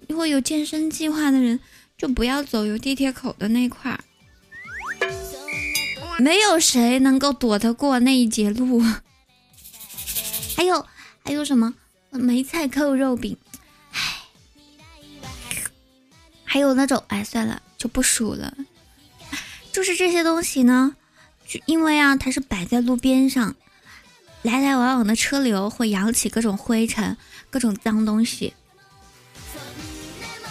[0.07, 1.59] 如果有健身计划的人，
[1.97, 3.99] 就不要走有地铁口的那块儿，
[6.19, 8.83] 没有谁能够躲得过那一节路。
[10.57, 10.85] 还有，
[11.23, 11.73] 还有什么
[12.11, 13.37] 梅菜扣肉饼，
[13.91, 13.99] 唉，
[16.43, 18.53] 还有那种，哎，算了，就不数了。
[19.71, 20.95] 就是这些东西呢，
[21.47, 23.55] 就因为啊，它是摆在路边上。
[24.41, 27.17] 来来往往的车流会扬起各种灰尘、
[27.49, 28.53] 各种脏东西，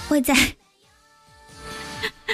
[0.07, 0.35] 会在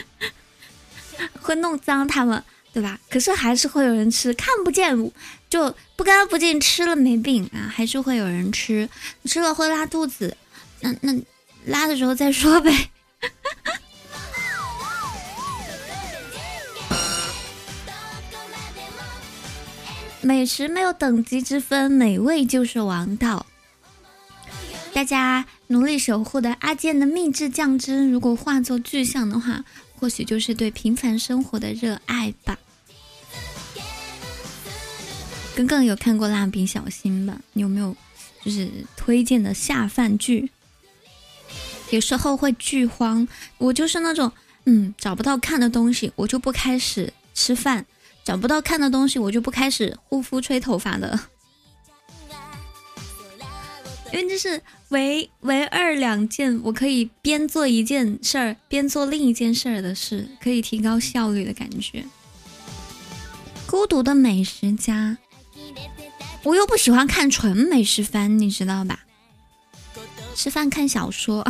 [1.40, 2.98] 会弄脏他们，对吧？
[3.08, 5.12] 可是还是会有人吃，看不见
[5.48, 8.88] 就不干不净，吃了没病啊，还是会有人吃，
[9.24, 10.36] 吃了会拉肚子，
[10.80, 11.16] 那那
[11.66, 12.90] 拉的时候再说呗。
[20.20, 23.46] 美食没有等级之分，美味就是王道。
[24.92, 29.64] 大家努力守护的阿健的秘制酱汁，如果化作具象的话，
[29.98, 32.58] 或许就是对平凡生活的热爱吧。
[35.54, 37.40] 刚刚有看过《蜡笔小新》吧？
[37.52, 37.96] 你有没有
[38.44, 40.50] 就是推荐的下饭剧？
[41.90, 43.28] 有时候会剧荒，
[43.58, 44.32] 我就是那种
[44.64, 47.86] 嗯找不到看的东西，我就不开始吃饭。
[48.24, 51.20] 找不到看的东西，我就不开始护肤吹头发的，
[54.14, 62.04] 因为这是唯唯二两件我可以边做一件事儿边做另一件事儿的事，可以提高效率的感觉。
[63.66, 65.18] 孤独的美食家，
[66.44, 69.00] 我又不喜欢看纯美食番，你知道吧？
[70.36, 71.44] 吃饭看小说，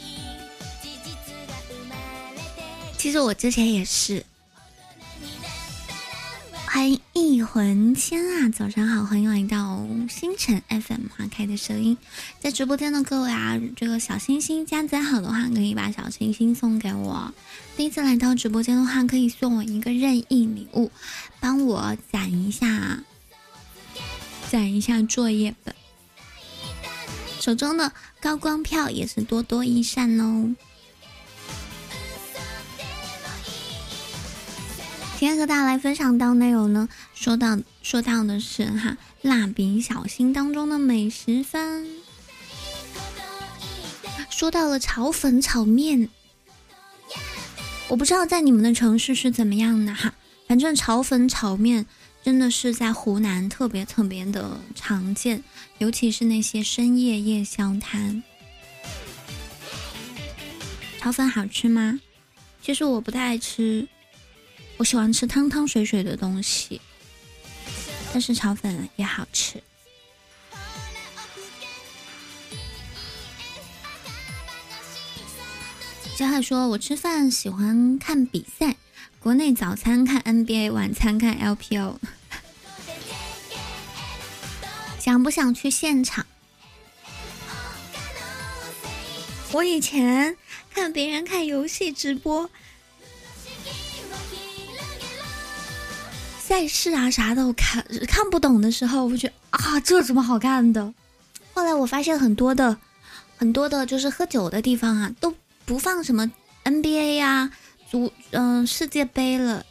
[2.98, 4.22] 其实我之前也是。
[6.78, 11.98] 欢迎一魂牵啊，早上好，欢迎来到星辰 FM 花开的声音，
[12.38, 17.34] 在直播间的各位啊，这个小星星加载好的话，可以把小星星送给我。
[17.76, 20.92] 第一次来到直播间的话，可以送我一个任意礼物，
[21.40, 23.02] 帮我攒一下，
[24.48, 25.74] 攒一下作业本。
[27.40, 30.54] 手中的高光票也是多多益善哦。
[35.18, 41.84] 今天和大家来分享到内容呢，说到说到的是哈蜡笔小新当中的美食番，
[44.30, 46.08] 说到了炒粉炒面，
[47.88, 50.14] 我不知道在你们的城市是怎么样的哈，
[50.46, 51.84] 反正炒粉炒面
[52.22, 55.42] 真的是在湖南特别特别的常见，
[55.78, 58.22] 尤其是那些深夜夜宵摊。
[61.00, 61.98] 炒粉好吃吗？
[62.62, 63.88] 其实我不太爱吃。
[64.78, 66.80] 我喜欢吃汤汤水水的东西，
[68.12, 69.60] 但是炒粉也好吃。
[76.14, 78.76] 小海说：“我吃饭喜欢看比赛，
[79.18, 81.96] 国内早餐看 NBA，晚餐看 LPL。
[85.00, 86.24] 想不想去现场？
[89.52, 90.36] 我以前
[90.72, 92.48] 看别人看游戏直播。”
[96.48, 100.94] 赛事啊，啥的，我看看不懂的时候，我觉得啊，这怎么好看的？
[101.52, 102.78] 后来我发现很多的
[103.36, 105.34] 很多的，就是喝酒的地方啊，都
[105.66, 106.32] 不放什么
[106.64, 107.50] NBA 呀、
[107.90, 109.66] 足嗯世界杯了，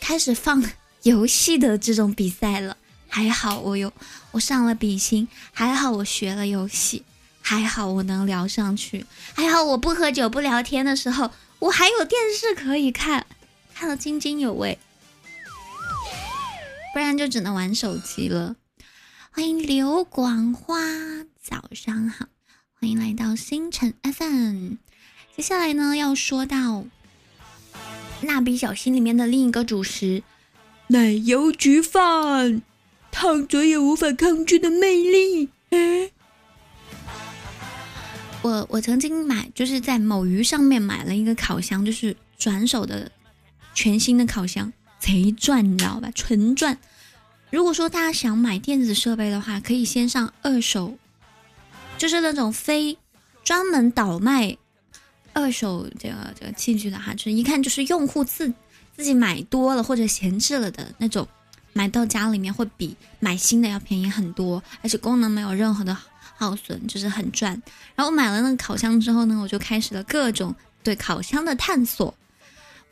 [0.00, 0.64] 开始放
[1.04, 2.76] 游戏的这种比赛了。
[3.06, 3.92] 还好我有
[4.32, 7.04] 我上了比心，还好我学了游戏，
[7.40, 13.24] 还好我能聊上去，还好我不喝酒不聊天的时候，我还有电视可以看，
[13.72, 14.76] 看得津津有味。
[16.96, 18.56] 不然就只能玩手机了。
[19.30, 20.80] 欢迎刘广花，
[21.38, 22.24] 早上好，
[22.80, 24.76] 欢迎来到星辰 FM。
[25.36, 26.86] 接下来呢，要说到
[28.22, 30.22] 蜡笔小新里面的另一个主食——
[30.88, 32.62] 奶油焗饭，
[33.12, 35.50] 烫嘴也无法抗拒的魅力。
[38.40, 43.12] 我我曾经买，就是在某鱼上面买了一个烤箱，就是转手的
[43.74, 44.72] 全新的烤箱。
[45.06, 46.10] 贼赚，你知道吧？
[46.12, 46.76] 纯赚。
[47.50, 50.98] 如果说大家想买电子设备的话，可以先上二手，
[51.96, 52.98] 就是那种非
[53.44, 54.56] 专门倒卖
[55.32, 58.52] 二手这个这个器具的哈，就是一看就是用户自
[58.96, 61.26] 自己买多了或者闲置了的那种，
[61.72, 67.62] 买到家里面会比买新的要便宜很多，而且功能没有任何的耗损，就是很赚。
[67.94, 70.52] 然后买了那个烤箱之后呢，我就开始了各种
[70.82, 72.12] 对烤箱的探索。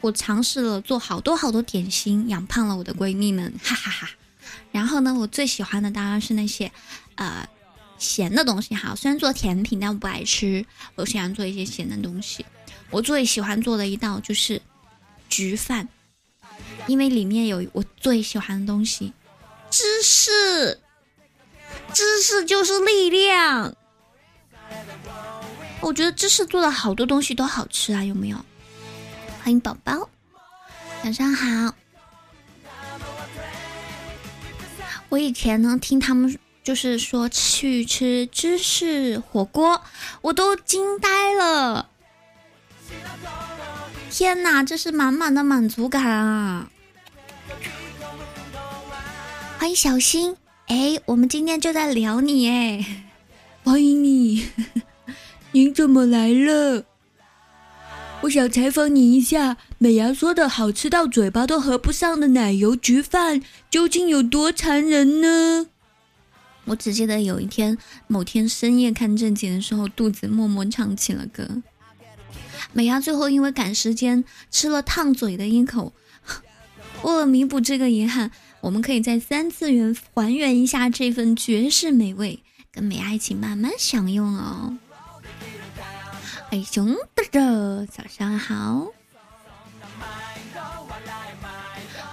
[0.05, 4.11] 我尝试了做好多好多点心，养胖了我的闺蜜们，哈哈哈。
[4.71, 6.71] 然后呢，我最喜欢的当然是那些，
[7.15, 7.49] 呃，
[7.99, 8.95] 咸的东西哈。
[8.95, 10.67] 虽然做甜品，但我不爱吃。
[10.97, 12.45] 我喜欢做一些咸的东西。
[12.91, 14.61] 我最喜欢做的一道就是
[15.31, 15.89] 焗饭，
[16.87, 19.15] 因为里面有我最喜欢的东西——
[19.71, 20.81] 芝士。
[21.95, 23.75] 芝士就是力量。
[25.81, 28.45] 我觉得芝士做的好多东西都好吃啊，有没有？
[29.45, 30.09] 欢迎宝宝，
[31.03, 31.75] 晚上好。
[35.11, 39.83] 我以前呢听他们就是说去吃芝士火锅，
[40.23, 41.91] 我都惊呆了。
[44.11, 46.71] 天哪，这是满满的满足感啊！
[49.59, 50.39] 欢迎小新，
[50.69, 53.05] 哎，我们今天就在聊你哎，
[53.63, 54.49] 欢迎你，
[55.53, 56.87] 您怎么来了？
[58.25, 65.67] 我想采访你一下，美伢说的好吃到嘴巴都合不上的奶油焗饭，究竟有多残忍呢？
[66.65, 71.63] 我只记得有一天，某天深夜看正经的时候，肚子默默唱起了歌。
[72.73, 75.93] 美伢最后因为赶时间吃了烫嘴的一口，
[77.05, 78.31] 为了弥补这个遗憾，
[78.63, 84.79] 我们可以在三次元还原一下这份绝世美味，跟美伢一起慢慢享用哦。
[86.55, 88.87] 哎，熊的的，早上好！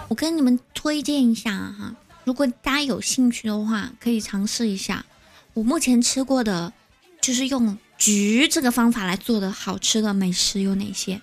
[0.08, 5.06] 我跟你们推荐一下哈，如果大家有兴趣的话，可以尝试一下。
[5.54, 6.74] 我目前吃过的，
[7.22, 11.22] 就是用焗这个方法来做的好吃的美食有哪些？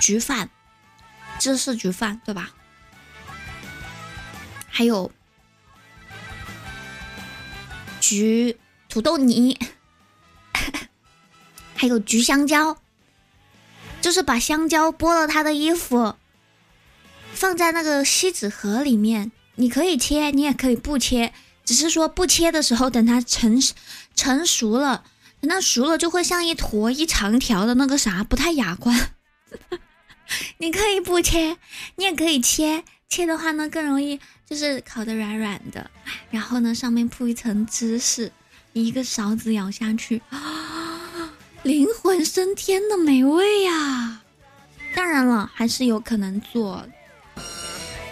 [0.00, 0.50] 焗饭，
[1.38, 2.50] 芝士焗饭，对吧？
[4.68, 5.12] 还有
[8.00, 8.56] 焗
[8.88, 9.56] 土豆泥。
[11.78, 12.76] 还有橘香蕉，
[14.00, 16.16] 就是把香蕉剥了它的衣服，
[17.32, 19.30] 放在那个锡纸盒里面。
[19.54, 21.32] 你可以切，你也可以不切，
[21.64, 23.62] 只是说不切的时候，等它成
[24.14, 25.04] 成熟了，
[25.40, 29.10] 等它熟了就会像一坨一长条的那个啥，不太雅观。
[30.58, 31.56] 你可以不切，
[31.94, 35.90] 你也可以切，切的话呢更容易，就是烤的软软的。
[36.30, 38.32] 然后呢，上面铺一层芝士，
[38.72, 40.77] 一个勺子舀下去啊。
[41.68, 44.22] 灵魂升天的美味呀！
[44.96, 46.82] 当然了，还是有可能做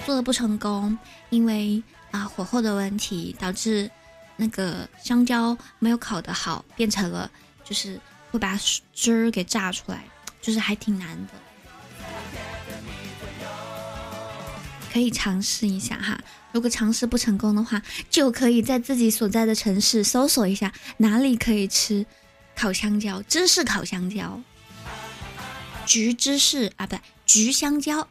[0.05, 0.99] 做的不成功，
[1.31, 3.91] 因为啊火候的问题导致
[4.37, 7.31] 那个香蕉没有烤得好，变成了
[7.65, 7.99] 就是
[8.31, 8.61] 会把
[8.93, 10.05] 汁儿给炸出来，
[10.43, 11.33] 就是还挺难的。
[14.93, 16.21] 可以尝试一下哈，
[16.53, 17.81] 如果尝试不成功的话，
[18.11, 22.05] 就可以在自己所在的城市搜索一下哪里可以吃。
[22.57, 24.41] 烤香蕉，芝士烤香蕉，
[25.85, 28.09] 橘芝士啊，不对，橘香蕉，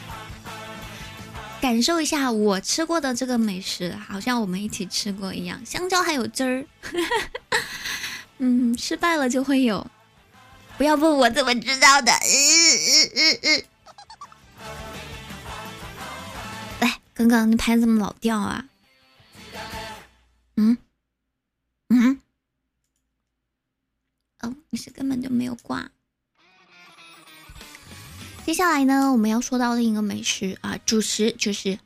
[1.60, 5.64] 感受一下我吃过的这个美食，好像我们一起吃过一样。
[5.64, 6.66] 香蕉还有汁儿，
[8.38, 9.90] 嗯，失败了就会有。
[10.76, 12.12] 不要问我怎么知道的。
[16.80, 18.66] 来，刚刚你拍怎么老掉啊？
[20.56, 20.76] 嗯，
[21.88, 22.20] 嗯。
[24.40, 25.90] 哦，你是根本就没有挂。
[28.46, 31.78] 接下来呢，我们要说到另一个美食啊，主食就是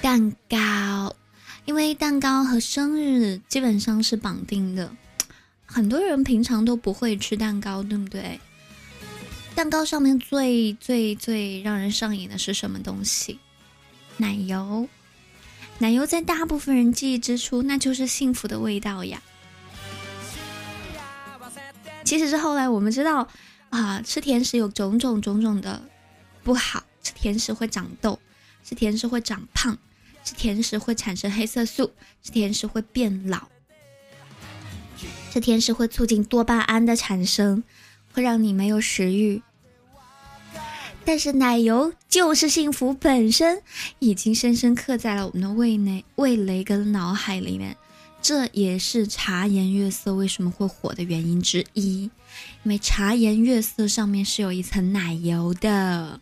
[0.00, 1.14] 蛋糕，
[1.64, 4.94] 因为蛋糕和生日基本上是绑定的。
[5.66, 8.40] 很多人平常都不会吃蛋糕，对不对？
[9.54, 13.38] 蛋糕上面最最最让人上瘾的是什么东西？
[14.16, 14.88] 奶油。
[15.78, 19.20] 奶油在大部分人记忆之初，那就是幸福的味道呀。
[22.12, 23.26] 其实是后来我们知道，
[23.70, 25.80] 啊，吃甜食有种种种种的
[26.42, 28.18] 不好，吃甜食会长痘，
[28.62, 29.78] 吃甜食会长胖，
[30.22, 31.90] 吃甜食会产生黑色素，
[32.22, 33.48] 吃甜食会变老，
[35.30, 37.64] 吃甜食会促进多巴胺的产生，
[38.12, 39.40] 会让你没有食欲。
[41.06, 43.62] 但是奶油就是幸福本身，
[44.00, 47.74] 已经深深刻在了我们的胃内、味蕾跟脑海里面。
[48.22, 52.04] 这也是茶颜悦色为什么会火的原因之一，
[52.62, 56.20] 因为茶颜悦色上面是有一层奶油的。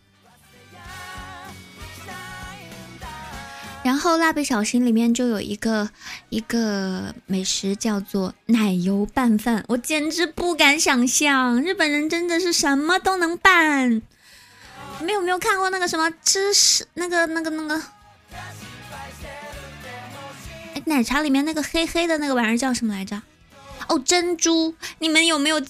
[3.83, 5.89] 然后蜡笔小新里面就有一个
[6.29, 14.01] 一个美食叫做奶油拌饭，我简直不敢想象，日本人真的是什么都能拌。
[14.99, 16.85] 你们有没有看过那个什么芝士？
[16.93, 17.81] 那个、那个、那个？
[20.85, 23.21] 奶茶里面那个黑黑的那个玩意儿叫什么来着？
[23.87, 24.75] 哦，珍珠。
[24.99, 25.61] 你们有没有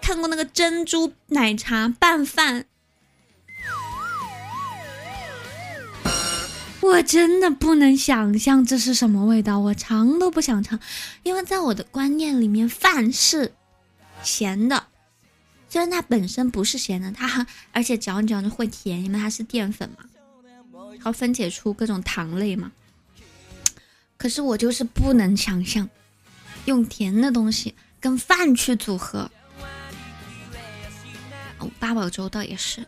[0.00, 2.66] 看过那个珍珠奶茶拌饭？
[6.80, 10.78] 我真的不能想象这是什么味道，我尝都不想尝，
[11.24, 13.52] 因为在我的观念里面，饭是
[14.22, 14.84] 咸的。
[15.68, 20.04] 虽然它本身不是咸的，它而且嚼着嚼着会甜，因为它是淀粉嘛，
[20.92, 22.70] 然后分解出各种糖类嘛。
[24.16, 25.88] 可是我就是不能想象，
[26.64, 29.30] 用甜的东西跟饭去组合。
[31.58, 32.86] 哦，八宝粥倒也是，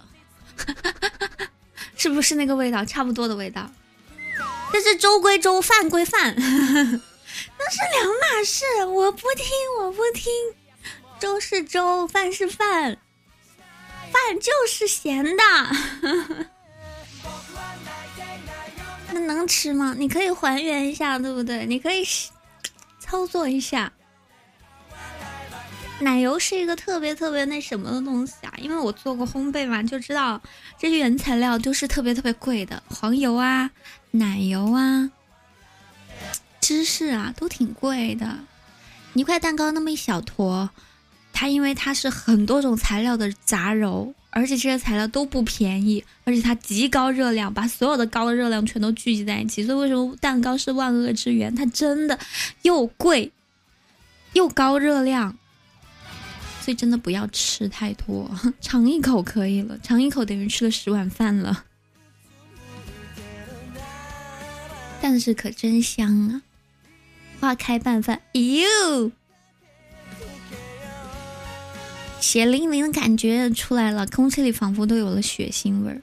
[1.97, 2.85] 是不是那个味道？
[2.85, 3.71] 差不多的味道。
[4.73, 8.85] 但是粥归粥，饭归饭， 那是两码事。
[8.85, 9.47] 我不听，
[9.81, 10.31] 我不听。
[11.19, 12.99] 粥是粥，饭是饭，
[14.13, 15.43] 饭就是咸的。
[19.13, 19.95] 那能吃吗？
[19.97, 21.67] 你可以还原一下，对不对？
[21.67, 22.05] 你可以
[22.99, 23.93] 操作一下。
[26.01, 30.41] 奶油是一个特别特别那什么的东西啊，因为我做过烘焙嘛，就知道
[30.79, 33.71] 这些原材料都是特别特别贵的，黄油啊、
[34.13, 35.11] 奶油啊、
[36.61, 38.39] 芝士啊，都挺贵的。
[39.15, 40.71] 一块蛋糕那么一小坨。
[41.33, 49.65] 它因为它是很多种材料的杂糅，而且这些材料都不便宜，而且它极高热量，把所有的高的热量全都聚集在一起。
[49.65, 51.53] 所以为什么蛋糕是万恶之源？
[51.53, 52.17] 它真的
[52.63, 53.33] 又贵
[54.35, 55.37] 又高热量，
[56.61, 58.31] 所以真的不要吃太多，
[58.61, 61.65] 尝一口可以了，尝一口等于吃了十碗饭了。
[65.01, 66.43] 但是可真香啊！
[67.41, 69.11] 花开拌饭，哟。
[72.29, 76.03] 血淋淋的感觉出来了，空气里仿佛都有了血腥味儿。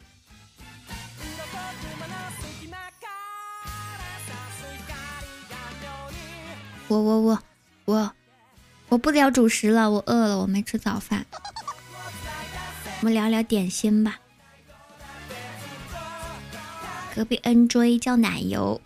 [6.87, 7.39] 我我我
[7.85, 8.11] 我
[8.89, 11.23] 我不聊主食了，我饿了，我没吃早饭。
[13.01, 14.19] 我们聊聊点心吧。
[17.15, 18.81] 隔壁 N J 叫奶油。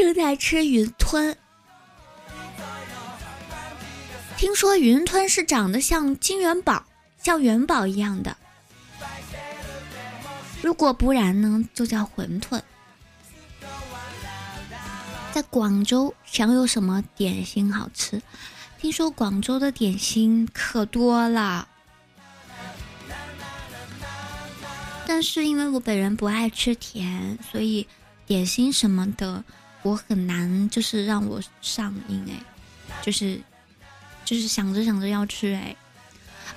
[0.00, 1.36] 正在吃云吞，
[4.38, 6.86] 听说云吞是长得像金元宝、
[7.22, 8.34] 像元宝一样的。
[10.62, 12.62] 如果不然呢，就叫馄饨。
[15.32, 18.22] 在广州想有什么点心好吃？
[18.78, 21.68] 听说广州的点心可多了，
[25.06, 27.86] 但是因为我本人不爱吃甜，所以
[28.24, 29.44] 点心什么的。
[29.82, 32.42] 我很难，就是让我上瘾哎，
[33.02, 33.40] 就是，
[34.24, 35.74] 就是想着想着要吃哎。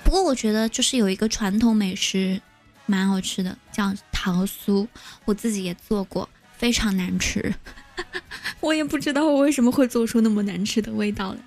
[0.02, 2.40] 不过我觉得就是有一个传统美食
[2.84, 4.86] 蛮好吃的，叫桃酥，
[5.24, 7.54] 我自己也做过，非常难吃。
[8.60, 11.38] 我也不知道我为什么会做出那么难吃的味道来。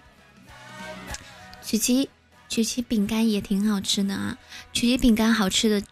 [1.62, 2.10] 曲奇，
[2.50, 4.38] 曲奇饼干也挺好吃的啊。
[4.74, 5.86] 曲奇饼干好吃的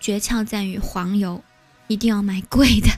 [0.00, 1.44] 诀窍在于黄油，
[1.86, 2.88] 一定要买贵的。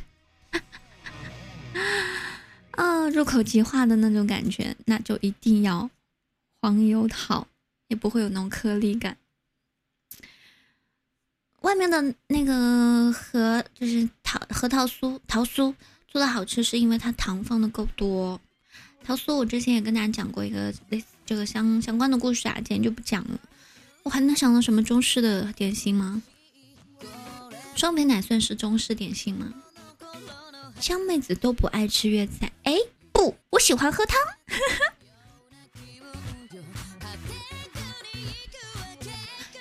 [2.81, 5.91] 啊，入口即化的那种感觉，那就一定要
[6.63, 7.47] 黄油桃，
[7.89, 9.19] 也不会有那种颗粒感。
[11.61, 15.75] 外面的那个核就是桃核桃酥，桃酥
[16.09, 18.41] 做的好吃，是因为它糖放的够多。
[19.05, 23.39] 桃酥我之前也跟大家讲过一个类似这个相相关的故事啊，今天就不讲了。
[24.05, 26.23] 我还能想到什么中式的点心吗？
[27.77, 29.53] 双皮奶算是中式点心吗？
[30.81, 32.75] 江妹子都不爱吃粤菜，哎，
[33.13, 34.19] 不，我喜欢喝汤。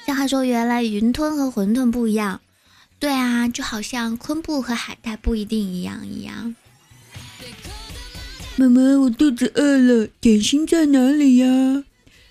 [0.07, 2.41] 小海说：“原来云吞和馄饨不一样。”
[2.97, 6.55] 对啊，就好像昆布和海带不一定一样一样。
[8.55, 11.83] 妈妈，我肚子饿了，点心在哪里呀？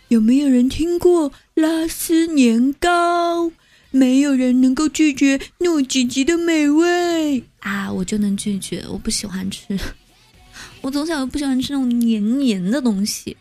[0.08, 3.52] 有没有人听过拉丝年糕？
[3.90, 7.90] 没有人能够拒绝糯叽叽的美味啊！
[7.90, 9.78] 我就能拒绝，我不喜欢吃。
[10.82, 13.36] 我从小就不喜欢吃那种黏黏的东西，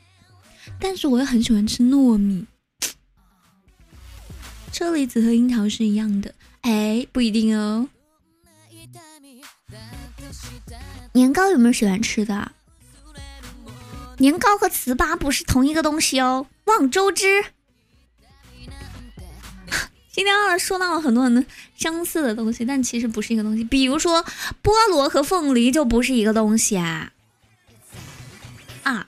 [0.80, 2.46] 但是我又很喜欢吃糯米。
[4.72, 6.34] 车厘子和樱桃是一样的。
[6.62, 7.90] 哎，不一定哦。
[11.14, 12.52] 年糕有没有喜欢吃的？
[14.20, 17.44] 年糕和糍粑不是同一个东西哦，望周知。
[20.18, 21.46] 今天二说到了很多很多
[21.76, 23.64] 相似的东西，但其实不是一个东西。
[23.64, 24.26] 比如说
[24.64, 27.12] 菠萝和凤梨就不是一个东西啊。
[28.82, 29.08] 啊，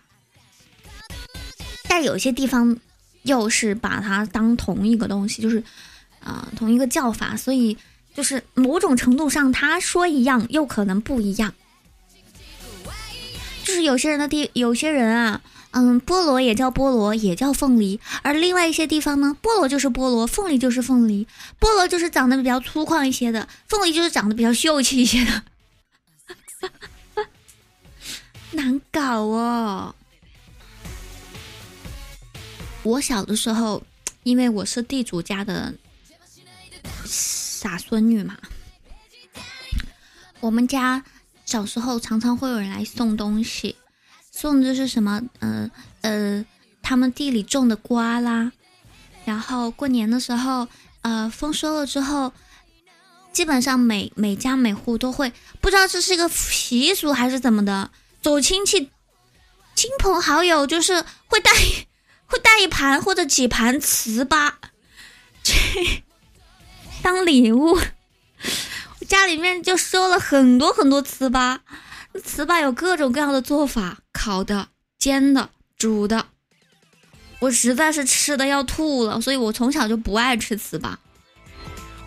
[1.87, 2.77] 但有些地方
[3.23, 5.63] 又是把它当同一个东西，就是。
[6.21, 7.77] 啊，同一个叫法，所以
[8.13, 11.53] 就是某种程度上，他说一样，又可能不一样。
[13.63, 15.41] 就是有些人的地，有些人啊，
[15.71, 21.27] 嗯，菠萝也叫菠萝，也叫凤梨，而另外一些地方呢，菠萝就是菠萝，凤梨就是凤梨，
[21.59, 25.43] 菠萝就是长得比较粗犷一些的，凤梨就是长得比较秀气一些的，
[28.51, 29.95] 难搞哦。
[32.83, 33.83] 我小的时候，
[34.23, 35.73] 因为我是地主家的。
[37.05, 38.37] 傻孙女嘛，
[40.39, 41.03] 我们家
[41.45, 43.75] 小时候常常会有人来送东西，
[44.39, 45.21] 送的是什么？
[45.39, 45.69] 呃
[45.99, 46.45] 呃，
[46.81, 48.53] 他们地里种的瓜啦。
[49.25, 50.65] 然后过年的时候，
[51.01, 52.31] 呃，丰收了之后，
[53.33, 58.89] 基本上每每家每户都会，不知道这是一个习俗还是怎么的，走亲戚、
[59.75, 61.51] 亲朋好友，就是会带
[62.25, 64.53] 会带一盘或者几盘糍粑，
[65.43, 66.03] 去。
[67.01, 67.77] 当礼物，
[69.05, 71.59] 家里面就收了很多很多糍粑。
[72.13, 76.25] 糍粑有各种各样的做法，烤的、煎的、煮的。
[77.39, 80.95] 我实在是吃的要吐了，所以我从小就不爱吃糍粑。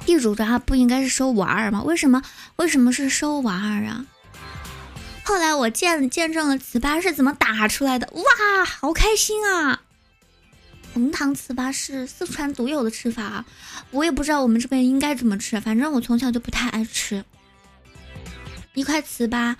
[0.05, 1.83] 地主家不应该是收娃儿吗？
[1.85, 2.23] 为什么？
[2.57, 4.05] 为什么是收娃儿啊？
[5.25, 9.83] 后来我见见证了糍粑是怎么打出来的，哇，好开心啊！
[10.93, 13.45] 红糖糍粑是四川独有的吃法，
[13.93, 15.59] 我也不知道我们这边应该怎么吃。
[15.61, 17.25] 反正我从小就不太爱吃。
[18.75, 19.55] 一块糍粑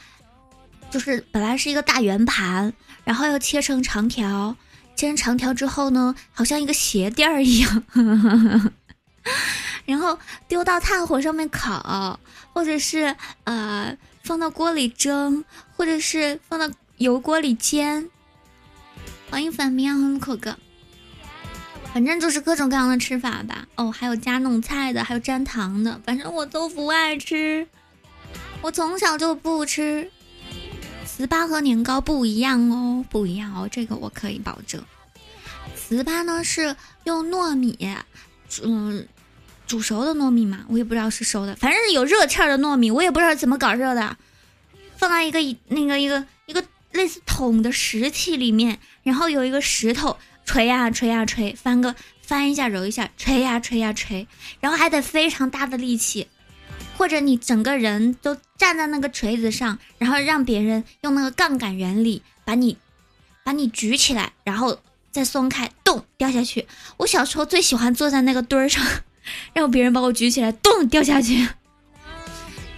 [0.93, 4.55] 就是本来是一个大圆盘，然后要切成长条，
[4.95, 7.85] 切成长条之后呢，好像一个鞋垫儿一样，
[9.87, 12.21] 然后丢到炭火上面烤，
[12.53, 15.43] 或者是呃放到锅里蒸，
[15.75, 18.11] 或者是放到油锅里煎。
[19.31, 20.59] 欢迎反面和口哥。
[21.95, 23.67] 反正就是各种各样的吃法吧。
[23.77, 27.67] 哦，还有加弄菜的，还有沾糖的，反正我都不爱吃。
[28.61, 30.11] 我从小就不吃。
[31.23, 34.83] 糍粑和年糕不一样哦，不一样哦，这个我可以保证。
[35.77, 37.79] 糍粑呢是用糯米，
[38.63, 39.07] 嗯，
[39.67, 44.17] 煮熟的糯米嘛，我也不知道是熟的，反正是有热气儿的糯米，我也不知道怎么搞热的。
[44.97, 50.17] 放到一个那个一个一个类似桶的石器里面，然后有一个石头。
[50.45, 54.27] 锤呀锤呀锤，翻个翻一下揉一下，锤呀锤呀锤，
[54.59, 56.27] 然后还得非常大的力气，
[57.03, 62.79] 或者你整个人都站在那个锤子上，然后让别人用那个杠杆原理把你
[63.43, 64.79] 把你举起来，然后
[65.11, 66.69] 再松开，咚掉下去。
[66.99, 68.87] 我小时候最喜欢坐在那个墩儿上，
[69.53, 71.49] 让别人把我举起来，咚掉下去，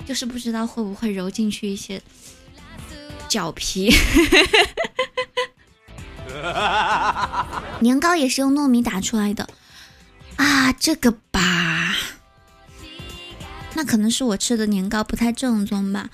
[0.06, 2.00] 就是不知道会不会揉进去一些
[3.28, 3.94] 脚皮。
[7.80, 9.46] 年糕也是用糯米打出来的
[10.36, 11.94] 啊，这个吧，
[13.76, 16.08] 那可能是我吃的年糕不太正宗吧。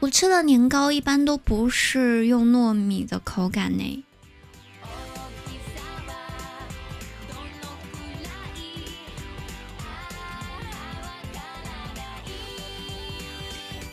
[0.00, 4.04] 我吃的年糕一般都不是用糯米的口感呢。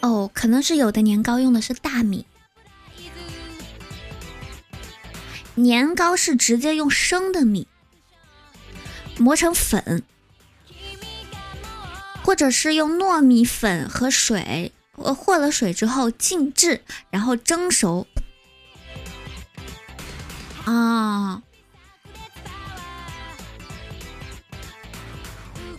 [0.01, 2.26] 哦，可能是有的年糕用的是大米。
[5.53, 7.67] 年糕是直接用生的米
[9.19, 10.01] 磨成粉，
[12.24, 18.07] 或者是用糯米粉和水呃和了水之后静置，然后蒸熟。
[20.65, 21.41] 啊，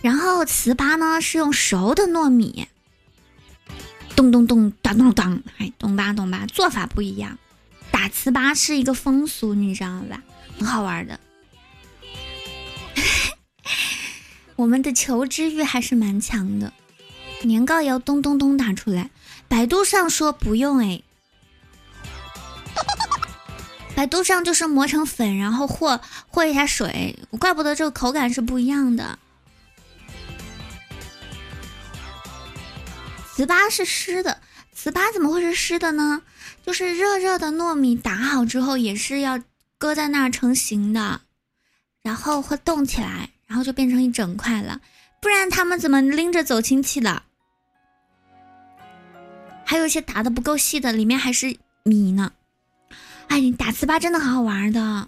[0.01, 2.67] 然后糍粑呢是用熟的糯米，
[4.15, 7.39] 咚咚咚当当当，哎，懂吧懂吧，做法不一样。
[7.91, 10.21] 打糍粑是一个风俗，你知道吧？
[10.59, 11.19] 很好玩的。
[14.55, 16.73] 我们的求知欲还是蛮强的。
[17.43, 19.09] 年糕也要咚咚咚打出来。
[19.47, 21.03] 百度上说不用哎，
[23.95, 29.19] 百度上就是磨成粉，然后和和一下水，怪不得这个口感是不一样的。
[33.35, 34.41] 糍粑是湿的，
[34.75, 36.21] 糍粑怎么会是湿的呢？
[36.65, 39.41] 就是热热的糯米打好之后，也是要
[39.77, 41.21] 搁在那儿成型的，
[42.01, 44.81] 然后会动起来，然后就变成一整块了。
[45.21, 47.21] 不然他们怎么拎着走亲戚的？
[49.63, 52.31] 还有一些打的不够细的，里面还是米呢。
[53.27, 55.07] 哎，你打糍粑真的好好玩的。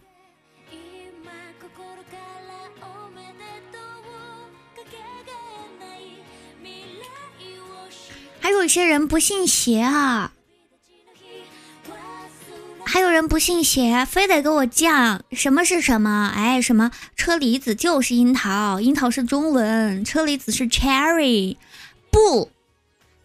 [8.40, 10.32] 还有一些人不信邪啊，
[12.86, 16.32] 还有人不信邪，非得给我犟什么是什么？
[16.34, 21.58] 哎，什么车厘子就是樱桃，樱桃是中文，车厘子是 cherry，
[22.12, 22.52] 不。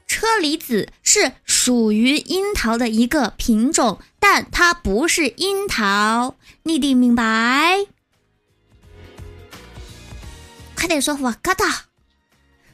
[0.07, 6.35] 车厘子是属于樱桃的一个品种，但它不是樱桃，
[6.65, 7.87] 你得明白。
[10.75, 11.85] 快点说，我嘎达，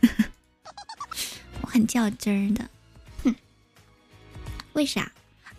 [1.60, 2.70] 我很较真的，
[3.22, 3.34] 哼，
[4.72, 5.12] 为啥？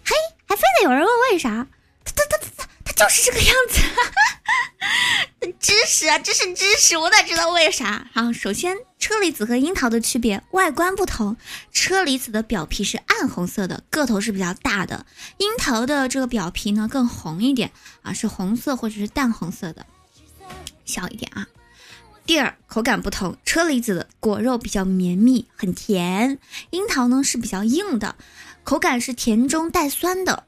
[0.03, 0.15] 嘿，
[0.47, 1.67] 还非得有人问为啥？
[2.03, 3.81] 他他他他他就是这个样子。
[5.59, 8.07] 知识啊，这是知识，我哪知道为啥？
[8.13, 11.35] 好，首先车厘子和樱桃的区别，外观不同。
[11.71, 15.05] 车厘子的表皮是暗红色的，个头是比较大的；
[15.37, 17.71] 樱桃的这个表皮呢更红一点
[18.01, 19.85] 啊，是红色或者是淡红色的，
[20.85, 21.47] 小一点啊。
[22.27, 26.37] 第二，口感不同，车厘子的果肉比较绵密，很甜；
[26.71, 28.17] 樱桃呢是比较硬的，
[28.65, 30.43] 口感是甜中带酸的。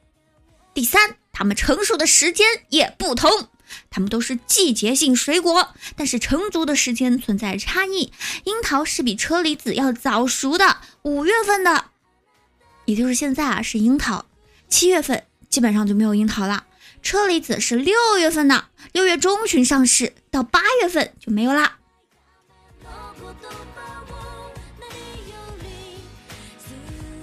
[0.74, 3.48] 第三，它们成熟的时间也不同。
[3.90, 8.12] 它们都是季节性水果，但是成熟的时间存在差异。
[8.44, 11.86] 樱桃是比车厘子要早熟的，五月份的，
[12.84, 14.26] 也就是现在啊是樱桃，
[14.68, 16.66] 七月份基本上就没有樱桃了。
[17.02, 21.78] 车厘子是六月份的，六月中旬上市，到八月份就没有啦。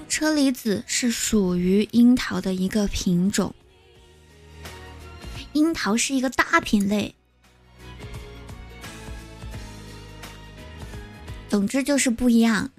[0.08, 3.54] 车厘子是属于樱桃的一个品种。
[5.52, 7.14] 樱桃是一个大品类，
[11.48, 12.70] 总之就是不一样。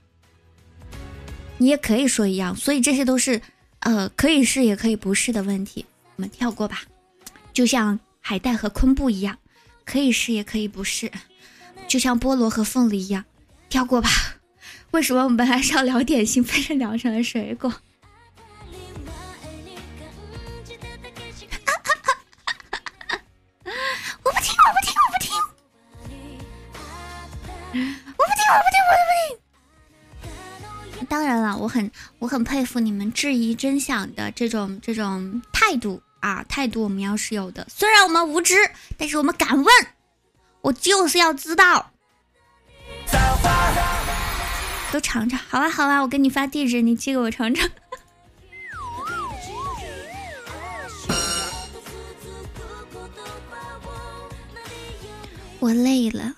[1.60, 3.42] 你也可以说一样，所以这些都是
[3.80, 6.84] 呃可以是也可以不是的问题，我们跳过吧。
[7.54, 9.38] 就像海带和昆布一样，
[9.88, 11.10] 可以是也可以不是。
[11.88, 13.24] 就像菠萝和凤梨一样，
[13.70, 14.10] 跳过吧。
[14.92, 17.70] 为什么我们本来是要聊点心，非是聊成了水果？
[24.24, 25.32] 我不听，我不听，我不听，
[27.74, 28.92] 我不听，我不听，我
[30.92, 37.66] 不听当然了，我很我很佩服你们质疑真相的这种这种态度啊，态度我们要是有的。
[37.70, 38.56] 虽然我们无知，
[38.98, 39.68] 但是我们敢问，
[40.62, 41.92] 我就是要知道。
[44.92, 47.70] 都尝尝，好啊好啊，我给你发地址，你寄给我尝尝。
[55.60, 56.36] 我累了，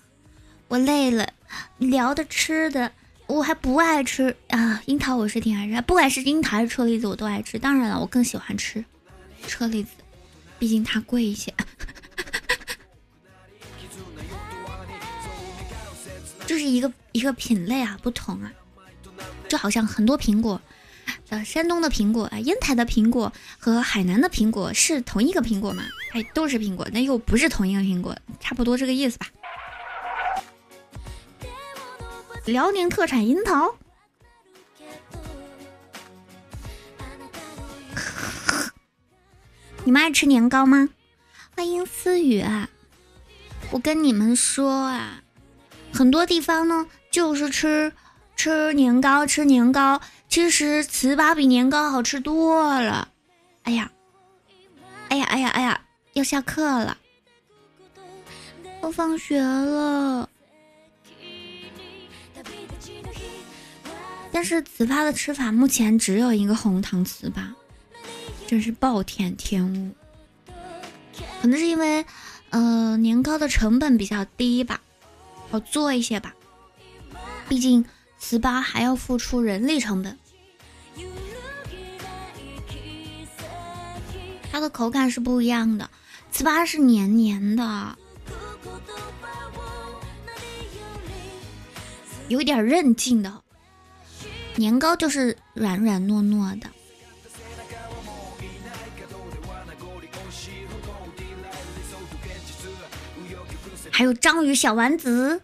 [0.67, 1.29] 我累了，
[1.77, 2.91] 聊的吃的。
[3.27, 7.59] 我还不爱吃啊，樱桃我是挺爱吃，不管是樱桃还是车厘子我都爱吃。
[7.59, 8.83] 当然了，我更喜欢吃
[9.47, 9.89] 车厘子，
[10.57, 11.53] 毕竟它贵一些。
[16.45, 18.51] 就是一个一个品类啊，不同啊，
[19.47, 20.59] 就好像很多苹果，
[21.29, 25.83] 呃，山东的苹果啊，烟台的苹果和海南的苹果是同一个苹果吗？
[26.13, 29.27] 哎，都是苹果，那又不是同一个苹果，差不多这个意思吧。
[32.45, 33.75] 辽宁特产樱桃，
[39.85, 40.89] 你们爱吃年糕吗？
[41.55, 42.69] 欢迎思雨，啊
[43.71, 45.23] 我跟你们说啊，
[45.93, 47.91] 很多地方呢就是吃
[48.35, 53.07] 吃年糕，吃年糕，其实糍粑比年糕好吃多了。
[53.63, 53.91] 哎呀，
[55.09, 55.81] 哎呀，哎呀，哎呀，
[56.13, 56.97] 要下课了，
[58.83, 60.29] 要放学了。
[64.31, 67.53] 但是糍粑的吃法目前只有一个红糖糍粑，
[68.49, 69.93] 真是暴殄天物。
[71.39, 72.03] 可能是因为，
[72.49, 74.81] 呃，年糕的成本比较低吧，
[75.51, 76.33] 好做一些吧。
[77.47, 77.85] 毕竟
[78.19, 80.17] 糍粑还要付出人力成本。
[84.51, 85.87] 它的口感是不一样的，
[86.33, 87.95] 糍粑是黏黏的。
[92.29, 93.43] 有点韧劲的。
[94.55, 96.67] 年糕就是软软糯糯的。
[103.99, 105.41] 还有章鱼小丸子，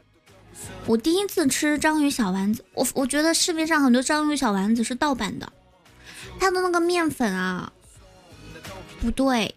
[0.86, 5.51] 我第一次吃章鱼小丸子，我我觉得市面上很多章鱼小丸子是盗版的，
[6.39, 7.74] 它的那个面粉啊，
[9.01, 9.56] 不对，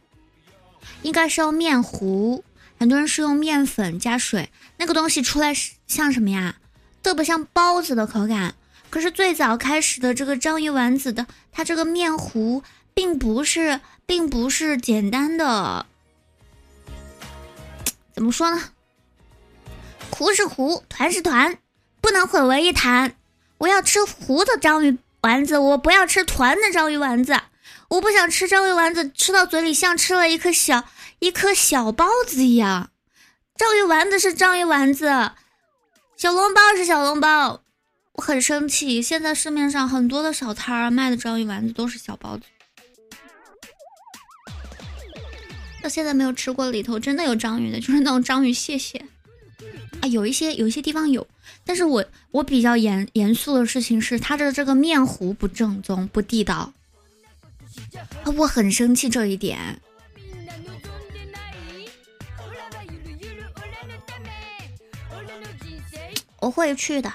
[1.02, 2.42] 应该是用面糊，
[2.76, 6.56] 很多人是用面粉加水，那个东西出来是像什么呀？
[7.00, 8.56] 特别像包子的口感。
[8.90, 15.86] 可是最早开始的这个章鱼丸子的，它这个面糊并不是，并不是简单的，
[18.12, 18.60] 怎么说呢？
[20.10, 21.58] 糊是糊，团是团，
[22.00, 23.14] 不能混为一谈。
[23.58, 27.40] 我要吃糊的章鱼丸子，我不要吃团的章鱼丸子。
[27.88, 30.84] 我不想吃章鱼丸子，吃到嘴里像吃了一颗小
[31.20, 32.90] 一颗小包子一样。
[33.56, 35.32] 章鱼丸子是章鱼丸子，
[36.16, 37.62] 小笼包是小笼包。
[38.12, 42.42] 我很生气，现在市面上很多的小摊儿卖的章鱼丸子都是小包子。
[45.82, 49.06] 到现在没有吃过里头真的有章鱼的，就是那种章鱼蟹蟹。
[50.00, 51.26] 啊，有一些有一些地方有，
[51.64, 56.72] 但是我我比较严严肃的事情是他的这个面糊不正宗不地道，
[58.36, 59.80] 我很生气这一点。
[66.40, 67.12] 我会去的。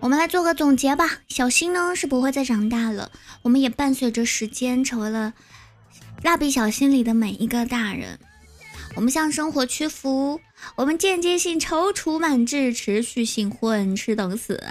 [0.00, 1.22] 我们来做个总结吧。
[1.28, 3.10] 小新呢是不会再长大了，
[3.40, 5.32] 我们也伴随着时间成为了
[6.22, 8.20] 蜡笔小新里的每一个大人。
[8.96, 10.40] 我们向生活屈服，
[10.76, 14.62] 我们间接性踌躇满志，持续性混吃等死。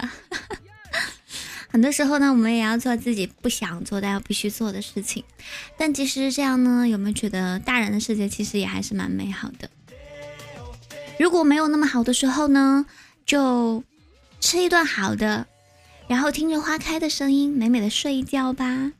[1.69, 5.23] 很多时候呢，我们也要做自己不想做但又必须做的事情。
[5.77, 9.69] 但其实这样呢，有没有觉得大人的世界其实也还是蛮美好的？
[11.19, 12.85] 如果没有那么好的时候呢，
[13.25, 13.83] 就
[14.39, 15.47] 吃一顿好的，
[16.07, 18.91] 然后听着花开的声音，美美的睡一觉吧。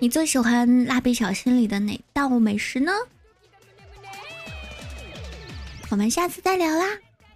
[0.00, 2.92] 你最喜欢蜡笔小新里的哪道美食呢？
[5.92, 6.86] 我们下次再聊啦，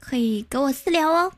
[0.00, 1.30] 可以给我私聊哦。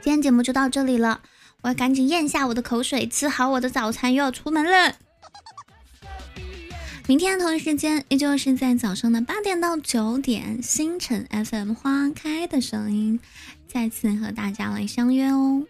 [0.00, 1.20] 今天节目就到这里了，
[1.62, 4.94] 我要赶紧咽下我的口水，吃好我的早餐，又要出门了。
[7.08, 13.18] 明天同一时间，依旧是在早上的八点到九点，星辰 FM 花开的声音，
[13.66, 15.64] 再次和大家来相约哦。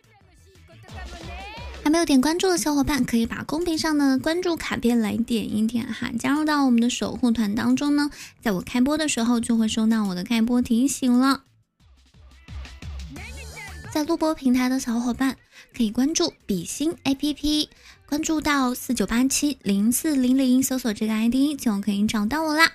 [1.82, 8.08] 还没有点关注的小伙伴，可以把公屏上的关注卡片来点一点哈，加入到我们的守护团当中呢。
[8.40, 11.42] 在我开播的时候，就会收到我的开播提醒了。
[13.92, 15.36] 在录播平台的小伙伴，
[15.76, 17.68] 可以关注比心 APP，
[18.08, 22.72] 关注到四九八七零四零零，搜索这个 ID 就可以找到我啦。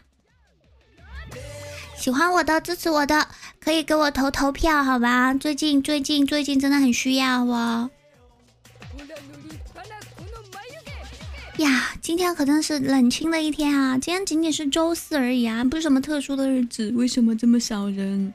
[1.97, 3.29] 喜欢我的，支持我的，
[3.59, 5.33] 可以给我投投票，好吧？
[5.33, 7.89] 最近最近最近真的很需要哦。
[11.57, 13.97] 呀，今天可真是冷清的一天啊！
[13.97, 18.31] 今天仅仅是周四而已啊，不是什么特殊的日子，为什么这么少人？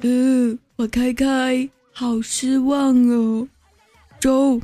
[0.00, 3.46] 嗯，我开开，好失望哦。
[4.20, 4.60] 走，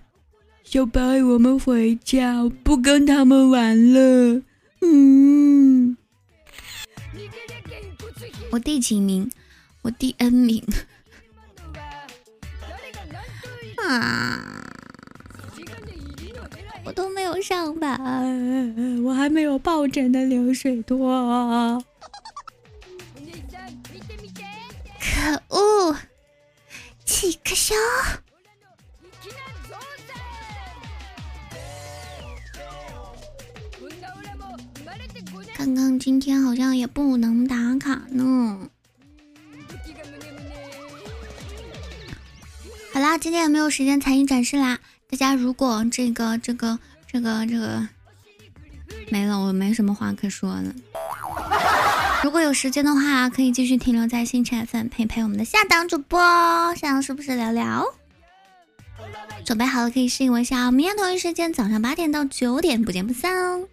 [0.64, 4.42] 小白，我们回家，不跟他们玩了。
[4.80, 5.96] 嗯，
[8.50, 9.30] 我第几名？
[9.82, 10.64] 我第 N 名。
[13.76, 14.58] 啊。
[16.84, 17.98] 我都没有上班，
[19.04, 21.82] 我还没有抱枕的流水多。
[25.00, 25.96] 可恶，
[27.04, 27.74] 气个笑！
[35.56, 38.68] 刚刚今天好像也不能打卡呢。
[42.92, 44.80] 好啦，今天也没有时间才艺展示啦。
[45.12, 47.86] 大家如果这个这个这个这个
[49.10, 50.72] 没了，我没什么话可说了。
[52.24, 56.18] 如果有时间的话，可以继续停留在星辰 FM 陪陪我们的下档主播，
[56.76, 57.84] 下档是不是聊聊？
[59.44, 63.68] 准备好了可以试一下，明天同一时间早上八点到九点不见不散哦。